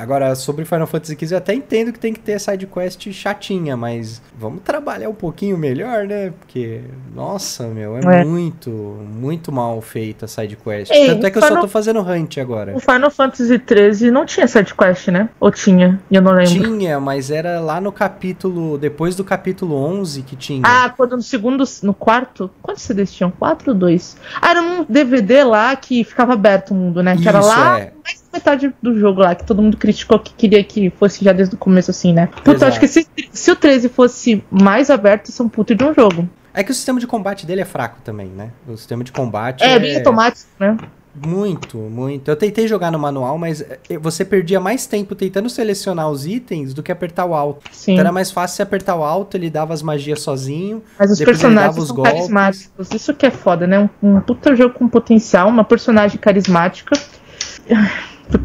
[0.00, 3.76] Agora, sobre Final Fantasy XV, eu até entendo que tem que ter side quest chatinha,
[3.76, 6.32] mas vamos trabalhar um pouquinho melhor, né?
[6.38, 6.80] Porque,
[7.14, 8.24] nossa, meu, é, É.
[8.24, 10.90] muito, muito mal feita a side quest.
[10.90, 12.74] Ei, Tanto é que eu só tô fazendo hunt agora.
[12.76, 15.28] O Final Fantasy XIII não tinha sidequest, né?
[15.40, 16.00] Ou tinha?
[16.10, 16.52] Eu não lembro.
[16.52, 20.62] Tinha, mas era lá no capítulo, depois do capítulo 11 que tinha.
[20.64, 22.50] Ah, quando no segundo, no quarto?
[22.62, 23.30] Quantos CDs tinham?
[23.30, 24.16] Quatro ou dois?
[24.40, 27.16] Ah, era um DVD lá que ficava aberto o mundo, né?
[27.16, 27.92] Que era Isso, lá, é.
[28.06, 31.54] Mais metade do jogo lá, que todo mundo criticou que queria que fosse já desde
[31.54, 32.26] o começo assim, né?
[32.28, 32.64] Puta, Exato.
[32.66, 35.92] acho que se, se o 13 fosse mais aberto, isso é um puto de um
[35.92, 36.28] jogo.
[36.54, 38.50] É que o sistema de combate dele é fraco também, né?
[38.66, 40.76] O sistema de combate É, bem automático, né?
[41.24, 42.30] Muito, muito.
[42.30, 46.74] Eu tentei jogar no manual, mas eh, você perdia mais tempo tentando selecionar os itens
[46.74, 47.62] do que apertar o alto.
[47.72, 47.92] Sim.
[47.92, 50.82] Então era mais fácil você apertar o alto, ele dava as magias sozinho.
[50.98, 52.12] Mas os personagens os são golpes.
[52.12, 52.90] carismáticos.
[52.92, 53.78] Isso que é foda, né?
[54.02, 56.98] Um, um puta jogo com potencial, uma personagem carismática.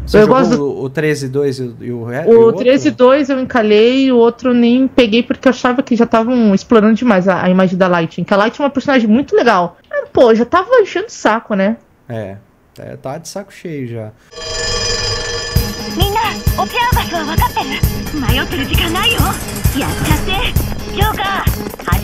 [0.06, 2.62] Você eu gosto do, o, o 13-2 e o, e o, e O outro?
[2.62, 6.94] 13 2 eu encalhei, o outro nem peguei porque eu achava que já estavam explorando
[6.94, 8.24] demais a, a imagem da Lightning.
[8.24, 9.76] Que a Lightning é uma personagem muito legal.
[9.90, 11.76] Mas, pô, já tava enchendo o saco, né?
[12.08, 12.36] É,
[12.78, 14.12] é, tá de saco cheio já.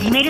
[0.09, 0.23] み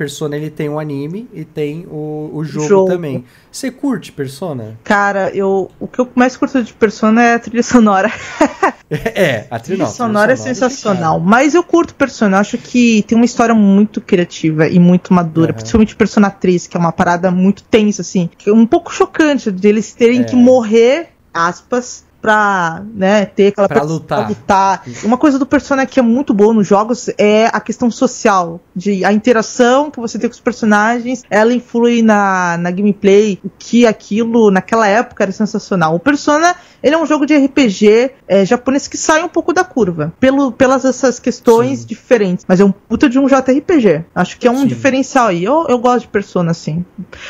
[0.00, 2.90] Persona ele tem o anime e tem o, o jogo, Jogo.
[2.90, 3.22] também.
[3.52, 4.78] Você curte Persona?
[4.82, 8.10] Cara, eu, o que eu mais curto de Persona é a trilha sonora.
[8.88, 11.20] é, a trilha, não, sonora é trilha sensacional.
[11.20, 12.38] Mas eu curto Persona.
[12.38, 15.48] Eu acho que tem uma história muito criativa e muito madura.
[15.50, 15.56] Aham.
[15.58, 18.30] Principalmente Persona 3, que é uma parada muito tensa, assim.
[18.46, 20.24] É um pouco chocante deles terem É.
[20.24, 24.28] que morrer, aspas, pra, né, ter aquela Pra lutar.
[24.28, 24.82] lutar.
[25.04, 28.60] Uma coisa do Persona que é muito boa nos jogos é a questão social.
[28.74, 33.50] De a interação que você tem com os personagens, ela influi na, na gameplay, o
[33.58, 35.94] que aquilo naquela época era sensacional.
[35.94, 39.64] O Persona, ele é um jogo de RPG é, japonês que sai um pouco da
[39.64, 41.86] curva, pelo, pelas essas questões Sim.
[41.86, 42.44] diferentes.
[42.46, 44.04] Mas é um puta de um JRPG.
[44.14, 44.66] Acho que é um Sim.
[44.66, 45.44] diferencial aí.
[45.44, 46.84] Eu, eu gosto de Persona, assim.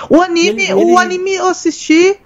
[0.08, 2.16] O anime, Ele- o ele- anime eu assisti.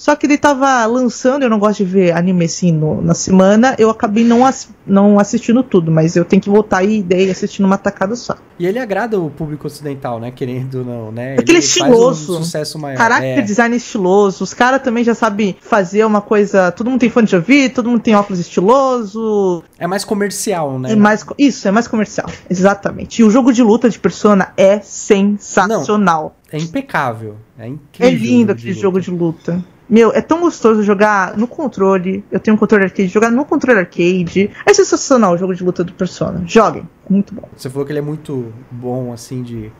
[0.00, 3.74] Só que ele tava lançando, eu não gosto de ver anime assim no- na semana,
[3.78, 7.60] eu acabei não, ass- não assistindo tudo, mas eu tenho que voltar e daí assistir
[7.60, 8.34] numa tacada só.
[8.58, 10.30] E ele agrada o público ocidental, né?
[10.30, 11.34] Querendo ou não, né?
[11.34, 12.38] Porque ele é estiloso.
[12.38, 12.96] um sucesso maior.
[12.96, 13.42] Caraca, é.
[13.42, 16.72] design estiloso, os caras também já sabem fazer uma coisa.
[16.72, 19.62] Todo mundo tem fone de ouvido, todo mundo tem óculos estiloso.
[19.78, 20.92] é mais comercial, né?
[20.92, 22.26] É mais, isso, é mais comercial.
[22.48, 23.20] Exatamente.
[23.20, 26.36] E o jogo de luta de Persona é sensacional.
[26.50, 27.36] É impecável.
[27.58, 28.08] É incrível.
[28.08, 29.62] É lindo aquele jogo de luta.
[29.90, 32.24] Meu, é tão gostoso jogar no controle.
[32.30, 34.48] Eu tenho um controle arcade, jogar no controle arcade.
[34.64, 36.42] É sensacional o jogo de luta do Persona.
[36.46, 37.48] Joguem, é muito bom.
[37.56, 39.72] Você falou que ele é muito bom, assim, de,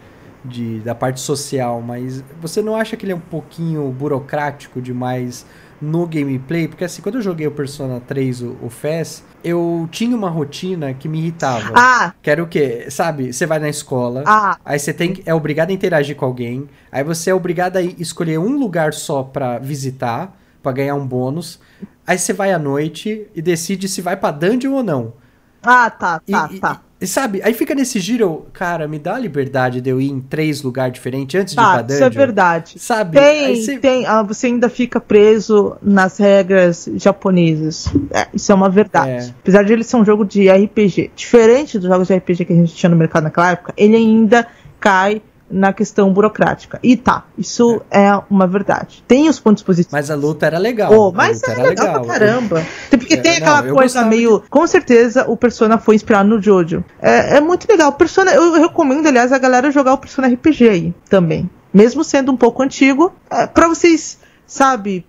[0.44, 5.46] de, da parte social, mas você não acha que ele é um pouquinho burocrático demais
[5.80, 6.68] no gameplay?
[6.68, 10.92] Porque, assim, quando eu joguei o Persona 3, o, o FES, eu tinha uma rotina
[10.92, 11.72] que me irritava.
[11.74, 12.86] Ah, Que era o quê?
[12.90, 16.68] Sabe, você vai na escola, ah, aí você tem, é obrigado a interagir com alguém,
[16.92, 21.58] aí você é obrigado a escolher um lugar só pra visitar, pra ganhar um bônus,
[22.06, 25.14] aí você vai à noite e decide se vai pra dungeon ou não.
[25.62, 26.80] ah, tá, tá, e- tá.
[27.00, 30.20] E sabe, aí fica nesse giro, cara, me dá a liberdade de eu ir em
[30.20, 31.94] três lugares diferentes antes de ir Tá, pra dungeon.
[31.96, 32.74] isso é verdade.
[32.78, 33.18] Sabe?
[33.18, 34.06] Tem, você- tem.
[34.06, 37.86] ah, você ainda fica preso nas regras japonesas.
[38.12, 39.10] É, isso é uma verdade.
[39.10, 39.34] É.
[39.40, 42.56] Apesar de ele ser um jogo de RPG, diferente dos jogos de RPG que a
[42.56, 44.46] gente tinha no mercado naquela época, ele ainda
[44.78, 46.78] cai na questão burocrática.
[46.82, 49.02] E tá, isso é, uma verdade.
[49.08, 49.92] Tem os pontos positivos.
[49.92, 50.92] Mas a luta era legal.
[50.92, 52.66] Oh, mas luta é legal, pra caramba.
[52.88, 54.42] Porque É, tem não, aquela eu coisa meio.
[54.48, 56.84] Com certeza o Persona foi inspirado no Jojo.
[57.02, 57.92] É, é muito legal.
[57.92, 61.50] Persona, eu recomendo, aliás, a galera jogar o Persona RPG aí também.
[61.74, 63.12] Mesmo sendo um pouco antigo.
[63.30, 65.04] É, pra vocês, sabe.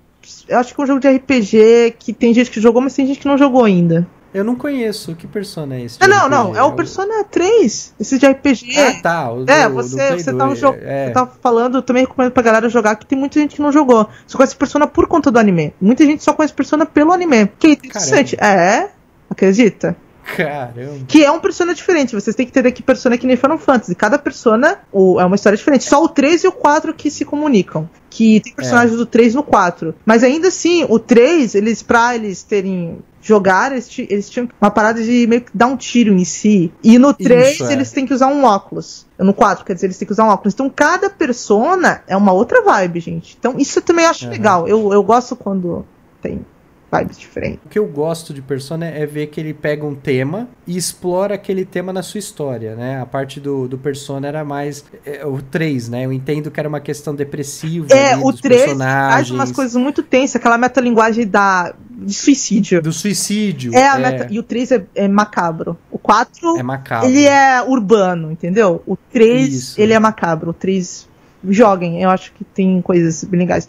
[0.47, 3.07] Eu acho que é um jogo de RPG que tem gente que jogou, mas tem
[3.07, 4.07] gente que não jogou ainda.
[4.33, 5.13] Eu não conheço.
[5.15, 5.97] Que persona é esse?
[5.99, 6.55] Ah, não, não.
[6.55, 7.93] É o Persona 3.
[7.99, 8.79] Esse de RPG.
[8.79, 9.29] Ah, tá.
[9.47, 11.07] É, do- do você, você, tava 2, jo- é.
[11.07, 13.71] você tava falando, eu também recomendo pra galera jogar, que tem muita gente que não
[13.71, 14.07] jogou.
[14.25, 15.73] Só conhece Persona por conta do anime.
[15.81, 17.49] Muita gente só conhece Persona pelo anime.
[17.59, 18.35] Que é interessante.
[18.41, 18.89] É,
[19.29, 19.97] acredita?
[20.37, 21.03] Caramba.
[21.07, 22.13] Que é um Persona diferente.
[22.13, 23.95] Vocês têm que entender que Persona é que nem Final Fantasy.
[23.95, 25.83] Cada Persona o- é uma história diferente.
[25.83, 27.89] Só o 3 e o 4 que se comunicam.
[28.09, 29.93] Que tem personagens do 3 no 4.
[30.05, 32.99] Mas ainda assim, o 3, eles, pra eles terem.
[33.21, 36.71] Jogar, eles, eles tinham uma parada de meio que dar um tiro em si.
[36.83, 37.73] E no 3, Isso, é.
[37.73, 39.05] eles têm que usar um óculos.
[39.17, 40.53] No 4, quer dizer, eles têm que usar um óculos.
[40.53, 43.37] Então, cada persona é uma outra vibe, gente.
[43.39, 44.31] Então, isso eu também acho Aham.
[44.31, 44.67] legal.
[44.67, 45.85] Eu, eu gosto quando
[46.21, 46.45] tem
[46.91, 47.59] vibes diferentes.
[47.65, 51.35] O que eu gosto de Persona é ver que ele pega um tema e explora
[51.35, 52.99] aquele tema na sua história, né?
[52.99, 56.05] A parte do, do Persona era mais é, o 3, né?
[56.05, 59.51] Eu entendo que era uma questão depressiva É, ali o dos 3 faz personagens, umas
[59.51, 62.81] coisas muito tensas, aquela metalinguagem da, de suicídio.
[62.81, 63.73] do suicídio.
[63.73, 65.77] É a meta, e o 3 é, é macabro.
[65.89, 67.07] O 4, é macabro.
[67.07, 68.83] ele é urbano, entendeu?
[68.85, 69.81] O 3, Isso.
[69.81, 70.49] ele é macabro.
[70.49, 71.07] O 3,
[71.49, 73.67] joguem, eu acho que tem coisas bem legais.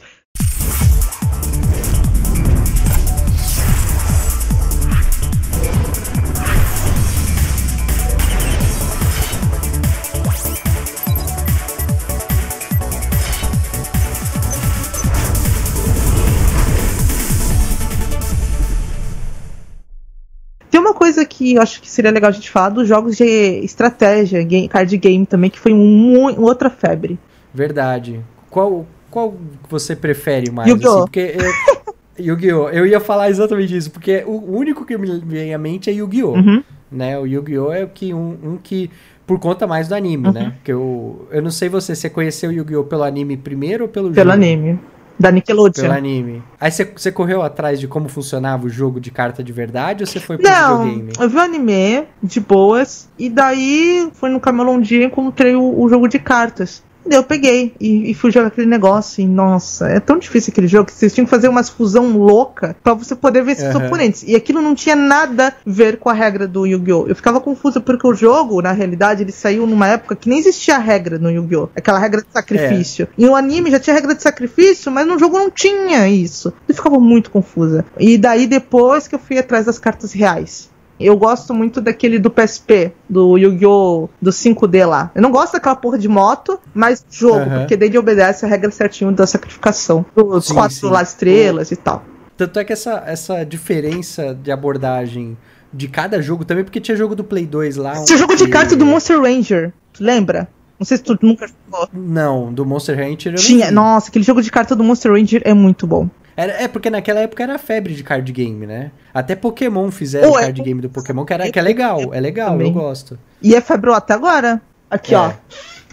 [21.42, 23.24] Que eu acho que seria legal a gente falar dos jogos de
[23.64, 27.18] estratégia, game, card game também, que foi um, mu- outra febre.
[27.52, 28.20] Verdade.
[28.50, 29.34] Qual, qual
[29.68, 30.68] você prefere mais?
[30.68, 30.90] Yu-Gi-Oh!
[30.90, 31.00] assim?
[31.04, 31.92] porque eu-
[32.24, 32.68] Yu-Gi-Oh!
[32.70, 36.34] Eu ia falar exatamente isso, porque o único que me vem à mente é Yu-Gi-Oh!
[36.34, 36.62] Uhum.
[36.90, 37.18] né?
[37.18, 37.72] O Yu-Gi-Oh!
[37.72, 38.90] é o que, um, um que,
[39.26, 40.32] por conta mais do anime, Uhum.
[40.32, 40.52] né?
[40.62, 42.84] Que eu, eu não sei você, você conheceu o Yu-Gi-Oh!
[42.84, 44.42] pelo anime primeiro ou pelo Pelo jogo?
[44.42, 44.78] anime.
[45.22, 45.84] Da Nickelodeon.
[45.84, 46.42] Pelo anime.
[46.60, 50.18] Aí você, correu atrás de como funcionava o jogo de carta de verdade ou você
[50.18, 51.12] foi pro Não, videogame?
[51.18, 55.54] eu vi o anime de boas, e daí foi no camelô um dia e encontrei
[55.54, 56.82] o, o jogo de cartas.
[57.08, 59.22] Eu peguei e, e fui jogar aquele negócio.
[59.22, 62.76] E nossa, é tão difícil aquele jogo que vocês tinham que fazer umas fusão louca
[62.82, 63.86] pra você poder ver seus Aham.
[63.86, 64.22] oponentes.
[64.26, 67.06] E aquilo não tinha nada a ver com a regra do Yu-Gi-Oh!
[67.08, 70.78] Eu ficava confusa porque o jogo, na realidade, ele saiu numa época que nem existia
[70.78, 71.68] regra no Yu-Gi-Oh!
[71.76, 73.08] Aquela regra de sacrifício.
[73.18, 76.52] E o anime já tinha regra de sacrifício, mas no jogo não tinha isso.
[76.68, 77.84] Eu ficava muito confusa.
[77.98, 80.71] E daí depois que eu fui atrás das cartas reais.
[81.04, 84.08] Eu gosto muito daquele do PSP, do Yu-Gi-Oh!
[84.20, 85.10] do 5D lá.
[85.14, 87.58] Eu não gosto daquela porra de moto, mas jogo, Aham.
[87.60, 90.04] porque ele obedece a regra certinho da sacrificação.
[90.14, 90.86] Dos Sim, quatro sim.
[90.90, 92.04] lá estrelas e tal.
[92.36, 95.36] Tanto é que essa, essa diferença de abordagem
[95.72, 98.04] de cada jogo também, porque tinha jogo do Play 2 lá.
[98.04, 100.48] Tinha jogo de carta do Monster Ranger, tu lembra?
[100.78, 101.88] Não sei se tu nunca jogou.
[101.92, 105.54] Não, do Monster Hunter eu Tinha, nossa, aquele jogo de carta do Monster Ranger é
[105.54, 106.08] muito bom.
[106.36, 108.90] Era, é, porque naquela época era febre de card game, né?
[109.12, 112.52] Até Pokémon fizeram é- card game do Pokémon, que, era, que é legal, é legal,
[112.52, 112.68] Também.
[112.68, 113.18] eu gosto.
[113.42, 114.60] E é febril até agora.
[114.90, 115.18] Aqui, É.
[115.18, 115.32] ó.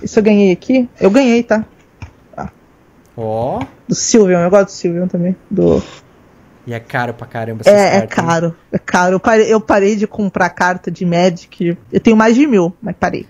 [0.01, 0.89] Isso eu ganhei aqui.
[0.99, 1.65] Eu ganhei, tá?
[3.17, 5.35] Ó, Do Sylveon, eu gosto do Sylveon também.
[5.51, 5.83] Do...
[6.65, 8.25] e é caro pra caramba essas É, é cartas, hein?
[8.25, 8.55] caro.
[8.71, 9.15] É caro.
[9.15, 11.77] Eu parei, eu parei de comprar carta de Magic.
[11.91, 13.27] Eu tenho mais de mil, mas parei.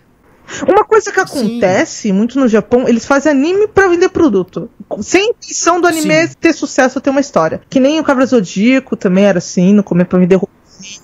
[0.67, 1.39] Uma coisa que Sim.
[1.57, 4.69] acontece muito no Japão, eles fazem anime pra vender produto.
[5.01, 6.33] Sem intenção do anime Sim.
[6.39, 7.61] ter sucesso ou ter uma história.
[7.69, 10.53] Que nem o Cabra Zodíaco também era assim, no começo pra vender roupa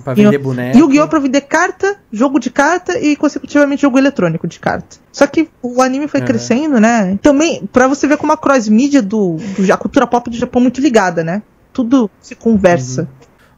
[0.06, 0.78] Pra vender boneco.
[0.78, 1.08] Yu-Gi-Oh!
[1.10, 4.96] pra vender carta, jogo de carta e, consecutivamente, jogo eletrônico de carta.
[5.12, 6.26] Só que o anime foi Uhum.
[6.26, 7.20] crescendo, né?
[7.22, 10.64] Também, pra você ver como a cross-mídia do, do- A cultura pop do Japão é
[10.64, 11.41] muito ligada, né?
[11.74, 13.02] Tudo se conversa.
[13.02, 13.08] Uhum.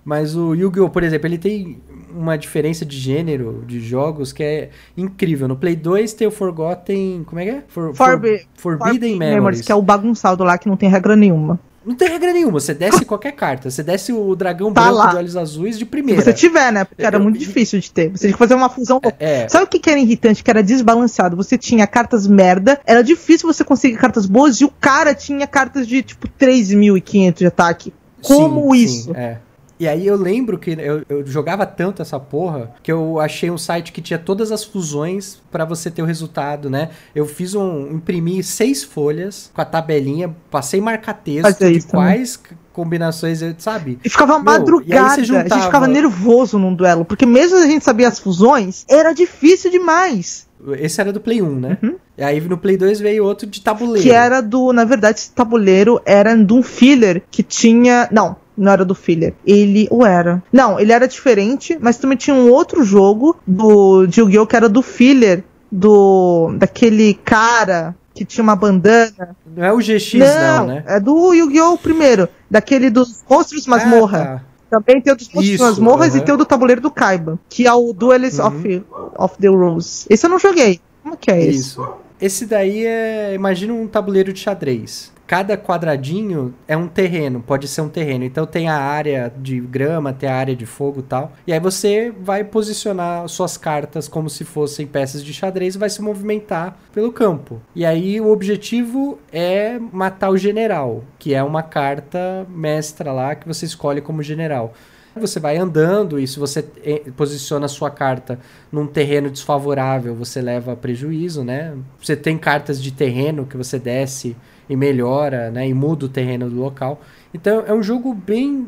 [0.08, 1.82] Mas o Yu-Gi-Oh!, por exemplo, ele tem
[2.16, 5.50] uma diferença de gênero de jogos que é incrível.
[5.50, 7.26] No Play 2 tem o Forgotten.
[7.26, 7.64] Como é que é?
[7.68, 9.60] For, Forbi- For- Forbidden Memories.
[9.62, 11.60] que é o bagunçado lá que não tem regra nenhuma.
[11.86, 12.54] Não tem regra nenhuma.
[12.60, 13.70] Você desce qualquer carta.
[13.70, 15.08] Você desce o dragão Tá branco lá.
[15.08, 16.22] de olhos azuis de Se primeira.
[16.22, 16.86] você tiver, né?
[16.86, 18.10] Porque era Eu- muito difícil de ter.
[18.10, 19.02] Você tinha que fazer uma fusão.
[19.20, 19.46] É.
[19.50, 20.42] Sabe o que, que era irritante?
[20.42, 21.36] Que era desbalanceado.
[21.36, 25.86] Você tinha cartas merda, era difícil você conseguir cartas boas e o cara tinha cartas
[25.86, 27.94] de tipo 3.500 de ataque.
[28.22, 29.04] Como Sim, isso?
[29.06, 29.38] sim, é.
[29.80, 33.58] E aí eu lembro que eu, eu jogava tanto essa porra que eu achei um
[33.58, 36.90] site que tinha todas as fusões pra você ter o resultado, né?
[37.14, 37.92] Eu fiz um.
[37.92, 41.82] imprimi seis folhas com a tabelinha, passei marca-texto de também.
[41.90, 42.40] quais
[42.74, 44.00] combinações eu, sabe?
[44.04, 47.58] E ficava Meu, e madrugada, você a gente juntava- ficava nervoso num duelo, porque mesmo
[47.58, 50.46] a gente sabia as fusões, era difícil demais.
[50.80, 51.78] Esse era do Play 1, né?
[52.18, 53.98] E aí no Play 2 veio outro de tabuleiro.
[54.00, 54.04] Uhum.
[54.04, 58.72] Que era do, na verdade, esse tabuleiro era de um filler que tinha, não, não
[58.72, 59.34] era do filler.
[59.46, 60.42] Ele, ou era?
[60.52, 64.68] Não, ele era diferente, mas também tinha um outro jogo do de Yu-Gi-Oh que era
[64.68, 69.36] do filler do daquele cara que tinha uma bandana.
[69.46, 70.84] Não é o GX, não, né?
[70.88, 74.20] é do Yu-Gi-Oh primeiro, daquele dos monstros masmorra.
[74.20, 74.42] Ah, tá.
[74.70, 77.66] Também tem o dos monstros Isso, masmorras e tem o do tabuleiro do Kaiba, que
[77.66, 78.48] é o Duelist Uhum.
[78.48, 78.84] of,
[79.18, 80.06] of the Rose.
[80.10, 80.82] Esse eu não joguei.
[81.04, 81.60] Como que é esse?
[81.60, 81.88] Isso.
[82.20, 83.34] Esse daí é.
[83.34, 85.14] Imagina um tabuleiro de xadrez.
[85.28, 88.24] Cada quadradinho é um terreno, pode ser um terreno.
[88.24, 91.34] Então tem a área de grama, tem a área de fogo e tal.
[91.46, 95.90] E aí você vai posicionar suas cartas como se fossem peças de xadrez e vai
[95.90, 97.62] se movimentar pelo campo.
[97.76, 103.46] E aí o objetivo é matar o general, que é uma carta mestra lá que
[103.46, 104.74] você escolhe como general.
[105.20, 108.40] Você vai andando e se você eh, posiciona a sua carta
[108.72, 111.76] num terreno desfavorável, você leva prejuízo, né?
[112.00, 114.38] Você tem cartas de terreno que você desce
[114.70, 115.68] e melhora, né?
[115.68, 117.02] E muda o terreno do local.
[117.34, 118.68] Então é um jogo bem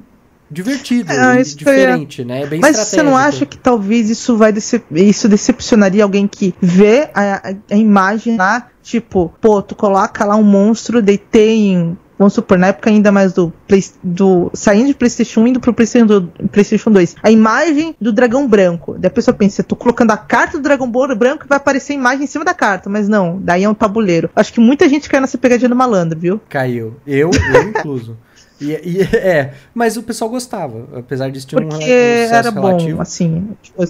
[0.52, 2.46] divertido isso diferente, né?
[2.48, 7.10] Bem Mas você não acha que talvez isso vai decep isso decepcionaria alguém que vê
[7.14, 11.98] a, a- a imagem lá, tipo, pô, tu coloca lá um monstro, deitei em.
[12.20, 15.74] Vamos supor, na época ainda mais do, Play, do saindo de PlayStation 1 indo pro
[15.74, 17.16] PlayStation, do, PlayStation 2.
[17.24, 18.96] A imagem do dragão branco.
[19.00, 21.96] Daí a pessoa pensa, tô colocando a carta do dragão branco e vai aparecer a
[21.96, 22.90] imagem em cima da carta.
[22.90, 24.30] Mas não, daí é um tabuleiro.
[24.36, 26.42] Acho que muita gente caiu nessa pegadinha do malandro, viu?
[26.50, 26.98] Caiu.
[27.08, 28.18] Eu, eu incluso.
[28.60, 32.36] E, e- é, mas o pessoal gostava, apesar disso tinha um, Porque rela- um sucesso
[32.36, 33.02] era bom, relativo.
[33.02, 33.48] assim.
[33.64, 33.84] Tipo,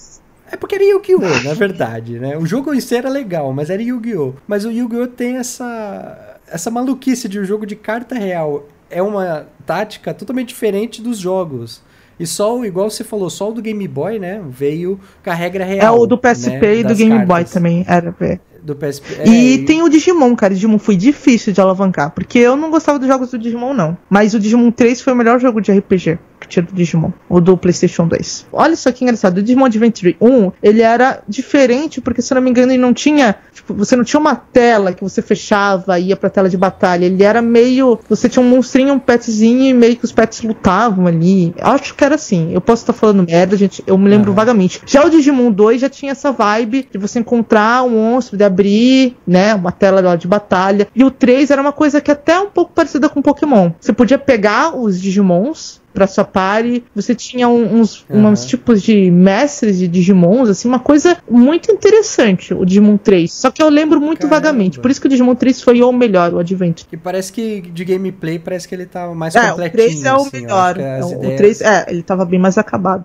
[0.51, 2.37] É porque era Yu-Gi-Oh, na verdade, né?
[2.37, 4.33] O jogo em si era legal, mas era Yu-Gi-Oh!
[4.47, 8.67] Mas o Yu-Gi-Oh tem essa essa maluquice de um jogo de carta real.
[8.89, 11.81] É uma tática totalmente diferente dos jogos.
[12.19, 14.41] E só, o- igual você falou, só o do Game Boy, né?
[14.49, 15.99] Veio com a regra é real.
[15.99, 17.51] o do PSP né, e do Game Boy cartas.
[17.53, 17.85] também.
[17.87, 18.39] Era, é.
[18.61, 19.23] Do PSP.
[19.25, 20.51] E é, tem o Digimon, cara.
[20.51, 22.11] O Digimon foi difícil de alavancar.
[22.11, 23.97] Porque eu não gostava dos jogos do Digimon, não.
[24.09, 26.19] Mas o Digimon 3 foi o melhor jogo de RPG
[26.49, 27.11] tinha do Digimon.
[27.27, 28.47] O do PlayStation 2.
[28.51, 29.37] Olha só que engraçado.
[29.37, 32.93] O Digimon Adventure 1, ele era diferente, porque se eu não me engano, ele não
[32.93, 33.35] tinha.
[33.53, 37.05] Tipo, você não tinha uma tela que você fechava e ia pra tela de batalha.
[37.05, 37.99] Ele era meio.
[38.09, 41.53] Você tinha um monstrinho, um petzinho e meio que os pets lutavam ali.
[41.61, 42.51] Acho que era assim.
[42.53, 43.83] Eu posso estar falando merda, gente.
[43.85, 44.35] Eu me lembro Aham.
[44.35, 44.81] vagamente.
[44.85, 49.15] Já o Digimon 2 já tinha essa vibe de você encontrar um monstro, de abrir,
[49.27, 50.87] né, uma tela lá de batalha.
[50.95, 53.71] E o 3 era uma coisa que até é um pouco parecida com Pokémon.
[53.79, 58.30] Você podia pegar os Digimons pra sua party, você tinha um- uns, Aham.
[58.30, 63.32] uns tipos de mestres de Digimons, assim, uma coisa muito interessante, o Digimon 3.
[63.32, 64.34] Só que eu lembro muito Caramba.
[64.48, 64.80] vagamente.
[64.80, 66.88] Por isso que o Digimon 3 foi o melhor, o Adventure.
[66.92, 69.72] E parece que de gameplay parece que ele tá mais É, o completinho.
[69.72, 70.64] 3 é o assim, eu melhor.
[70.64, 73.04] acho que as É, o ideias- 3, é, ele tava bem mais acabado.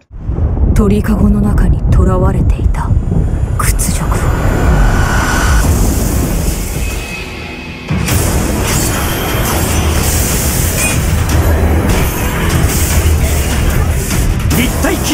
[0.74, 2.90] 鳥かごの中に囚われていた
[3.58, 3.92] 屈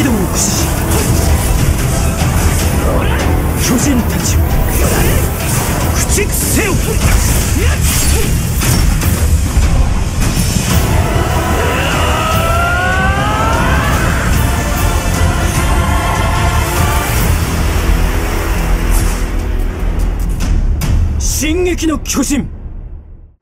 [0.00, 0.66] 軌道を駆使し
[3.68, 4.40] 巨人たちを
[5.94, 6.72] 駆逐せよ
[21.18, 22.48] 進撃の巨人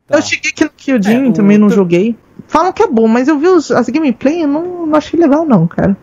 [0.07, 0.18] Tá.
[0.18, 2.14] Eu cheguei aqui no Kyojin, É, o- também não joguei.
[2.46, 5.46] Falam que é bom, mas eu vi os, as gameplay e não, não achei legal
[5.46, 5.96] não, cara.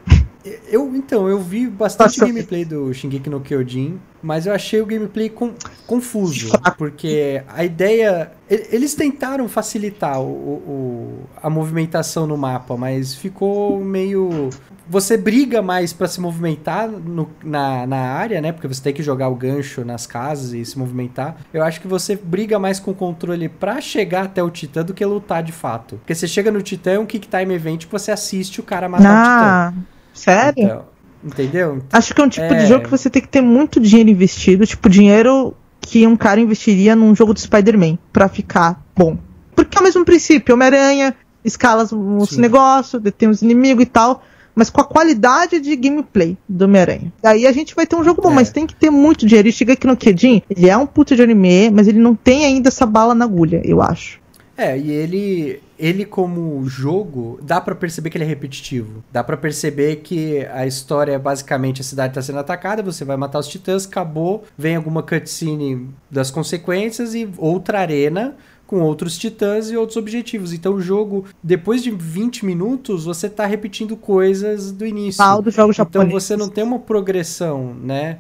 [0.71, 2.27] Eu, então, eu vi bastante Nossa.
[2.33, 5.55] gameplay do Shingeki no Kyojin, mas eu achei o gameplay com-
[5.87, 8.33] confuso, porque a ideia...
[8.49, 14.51] Eles tentaram facilitar o, o- a movimentação no mapa, mas ficou meio...
[14.89, 18.53] você briga mais pra se movimentar no- na, na área, né?
[18.53, 21.39] Porque você tem que jogar o gancho nas casas e se movimentar.
[21.53, 24.95] Eu acho que você briga mais com o controle pra chegar até o Titã do
[24.95, 25.97] que lutar de fato.
[25.97, 28.89] Porque você chega no Titã, é um Kick Time Event que você assiste o cara
[28.89, 30.65] matar Ah, o sério?
[30.65, 30.85] Então,
[31.25, 31.83] entendeu?
[31.93, 32.55] Acho que é um tipo É.
[32.59, 36.41] de jogo que você tem que ter muito dinheiro investido, tipo dinheiro que um cara
[36.41, 39.17] investiria num jogo do Spider-Man pra ficar bom.
[39.55, 41.15] Porque é o mesmo princípio, Homem-Aranha,
[41.45, 44.23] escala os negócios, detém os inimigos e tal,
[44.55, 47.13] mas com a qualidade de gameplay do Homem-Aranha.
[47.23, 48.35] Daí a gente vai ter um jogo bom, É.
[48.35, 49.49] mas tem que ter muito dinheiro.
[49.49, 52.45] E chega aqui no Kedin, ele é um puta de anime, mas ele não tem
[52.45, 54.19] ainda essa bala na agulha, eu acho.
[54.57, 59.05] É, e ele, ele como jogo, dá pra perceber que ele é repetitivo.
[59.13, 63.17] Dá pra perceber que a história é basicamente a cidade tá sendo atacada, você vai
[63.17, 68.35] matar os titãs, acabou, vem alguma cutscene das consequências e outra arena
[68.67, 70.53] com outros titãs e outros objetivos.
[70.53, 75.23] Então o jogo, depois de 20 minutos, você tá repetindo coisas do início.
[75.23, 76.13] Mal dos jogos Então japoneses.
[76.13, 78.19] você não tem uma progressão, né?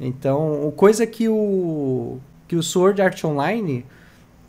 [0.00, 3.84] Então, coisa que o que o Sword Art Online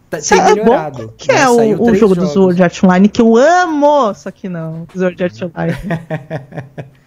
[0.09, 0.71] tá, Sabe, é bom?
[0.71, 1.13] melhorado.
[1.17, 1.41] Que né?
[1.41, 2.33] é o, o jogo do jogos.
[2.33, 4.13] Sword Art Online que eu amo?
[4.13, 5.77] Só que não, Sword Art Online.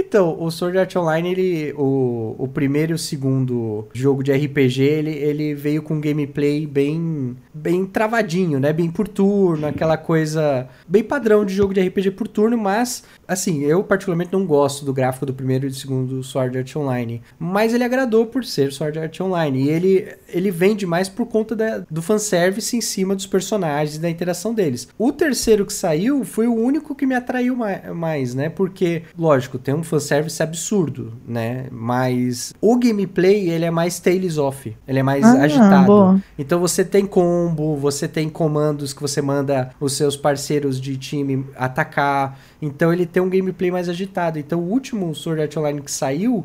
[0.00, 4.80] Então, o Sword Art Online, ele, o, o primeiro e o segundo jogo de RPG,
[4.82, 8.72] ele, ele veio com um gameplay bem, bem travadinho, né?
[8.72, 13.64] Bem por turno, aquela coisa bem padrão de jogo de RPG por turno, mas, assim,
[13.64, 17.20] eu particularmente não gosto do gráfico do primeiro e do segundo Sword Art Online.
[17.38, 19.64] Mas ele agradou por ser Sword Art Online.
[19.64, 24.00] E ele, ele vende mais por conta da, do fanservice em cima dos personagens e
[24.00, 24.88] da interação deles.
[24.96, 28.48] O terceiro que saiu foi o único que me atraiu mai- mais, né?
[28.48, 31.66] Porque, lógico, tem um fanservice absurdo, né?
[31.70, 34.76] Mas o gameplay, ele é mais Tales of.
[34.86, 35.86] Ele é mais Ah, agitado.
[35.86, 36.22] boa.
[36.38, 41.46] Então você tem combo, você tem comandos que você manda os seus parceiros de time
[41.56, 42.38] atacar.
[42.60, 44.38] Então ele tem um gameplay mais agitado.
[44.38, 46.44] Então o último Sword Art Online que saiu,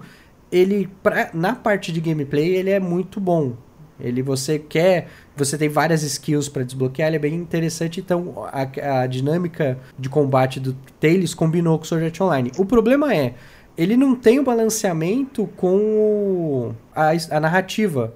[0.51, 3.53] ele pra- na parte de gameplay ele é muito bom.
[3.99, 7.99] Ele você quer, você tem várias skills para desbloquear, ele é bem interessante.
[7.99, 12.51] Então a, a dinâmica de combate do Tales combinou com o Sword Art Online.
[12.57, 13.33] O problema é,
[13.77, 18.15] ele não tem o balanceamento com a, a narrativa.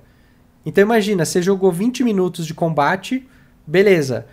[0.65, 3.27] Então imagina, você jogou 20 minutos de combate,
[3.65, 4.27] beleza.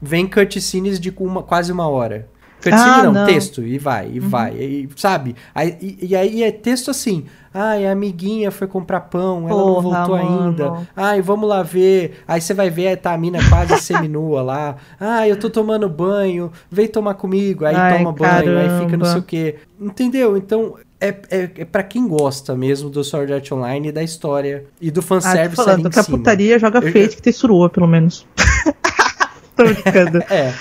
[0.00, 2.28] Vem cutscenes de uma, quase uma hora.
[2.62, 3.24] Cutscene Ah, não, não.
[3.24, 5.36] texto, e vai, e vai, e, sabe?
[5.54, 9.74] Aí, e, e aí é texto assim, ai, a amiguinha foi comprar pão, ela não
[9.74, 10.48] Porra, voltou mano.
[10.48, 10.72] ainda.
[10.96, 12.20] Ai, vamos lá ver.
[12.26, 14.76] Aí você vai ver, tá a mina quase seminua lá.
[14.98, 17.64] Ai, eu tô tomando banho, vem tomar comigo.
[17.64, 19.18] Aí Ai, toma banho, aí fica não sei caramba.
[19.20, 19.56] o quê.
[19.80, 20.36] Entendeu?
[20.36, 24.64] Então, é, é, é pra quem gosta mesmo do Sword Art Online e da história
[24.80, 26.18] e do Ah, fanservice ali falando, em que a cima.
[26.18, 28.26] putaria joga Eu- Fate que tem surua, pelo menos.
[29.56, 30.18] tô brincando.
[30.28, 30.52] É,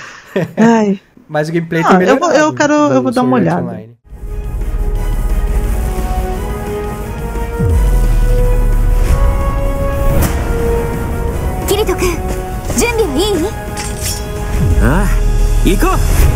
[0.56, 1.00] Ai.
[1.29, 2.21] mas o gameplay Ah, tem eu melhorado.
[2.27, 3.73] vou- eu quero- eu do vou dar uma Sword Art olhada.
[3.79, 3.93] Online.
[11.69, 12.11] キリト君
[12.79, 13.45] 準備はいい
[14.83, 15.87] ああ行こ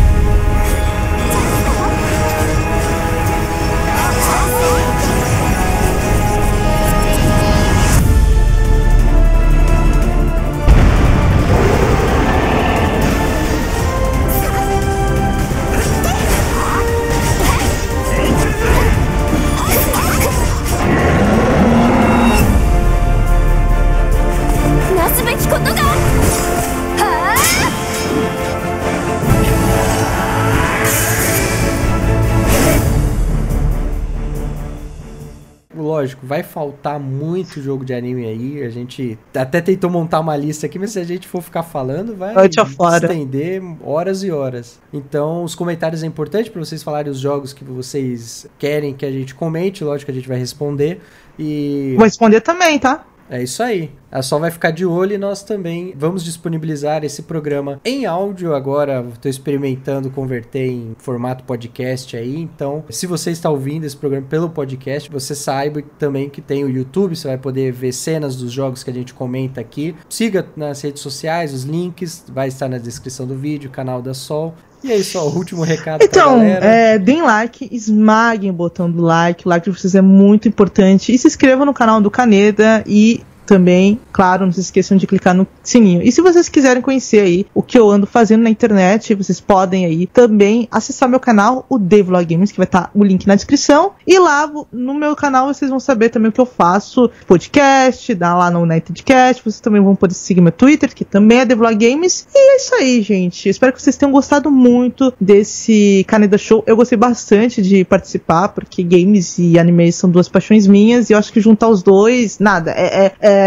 [36.42, 38.62] vai faltar muito jogo de anime aí.
[38.62, 42.14] A gente até tentou montar uma lista aqui, mas se a gente for ficar falando,
[42.16, 44.80] vai estender horas e horas.
[44.92, 49.10] Então, os comentários é importante para vocês falarem os jogos que vocês querem que a
[49.10, 49.84] gente comente.
[49.84, 51.00] Lógico que a gente vai responder.
[51.38, 53.06] E Vou responder também, tá?
[53.30, 53.90] É isso aí.
[54.10, 58.54] A Sol vai ficar de olho e nós também vamos disponibilizar esse programa em áudio
[58.54, 59.04] agora.
[59.10, 62.36] Estou experimentando converter em formato podcast aí.
[62.36, 66.68] Então, se você está ouvindo esse programa pelo podcast, você saiba também que tem o
[66.68, 67.16] YouTube.
[67.16, 69.96] Você vai poder ver cenas dos jogos que a gente comenta aqui.
[70.10, 72.26] Siga nas redes sociais, os links.
[72.28, 74.54] Vai estar na descrição do vídeo, canal da Sol.
[74.84, 79.02] E é isso, ó, o último recado Então, é, deem like, esmaguem o botão do
[79.02, 79.46] like.
[79.46, 81.12] O like de vocês é muito importante.
[81.12, 83.22] E se inscrevam no canal do Caneda e
[83.52, 86.00] também, claro, não se esqueçam de clicar no sininho.
[86.02, 89.84] E se vocês quiserem conhecer aí o que eu ando fazendo na internet, vocês podem
[89.84, 93.92] aí também acessar meu canal, o Devlog Games, que vai estar o link na descrição.
[94.06, 98.34] E lá no meu canal vocês vão saber também o que eu faço, podcast, dá
[98.34, 102.26] lá no Unitedcast, vocês também vão poder seguir meu Twitter, que também é Devlog Games.
[102.34, 103.50] E é isso aí, gente.
[103.50, 106.64] Espero que vocês tenham gostado muito desse Caneda Show.
[106.66, 111.18] Eu gostei bastante de participar, porque games e animes são duas paixões minhas, e eu
[111.18, 113.41] acho que juntar os dois, nada, é, é, é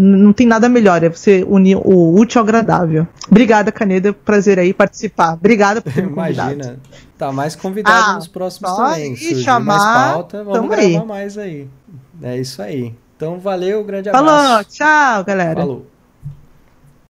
[0.00, 3.06] não tem nada melhor, é você unir o útil ao agradável.
[3.30, 5.34] Obrigada, Caneda, prazer aí participar.
[5.34, 6.52] Obrigada por ter me convidado.
[6.52, 6.78] Imagina.
[7.16, 9.16] Tá mais convidado ah, nos próximos também.
[9.16, 11.04] Se chamar, mais pauta, vamos gravar aí.
[11.04, 11.68] mais aí.
[12.22, 12.94] É isso aí.
[13.16, 14.26] Então, valeu, grande abraço.
[14.26, 15.60] Falou, tchau, galera.
[15.60, 15.86] Falou.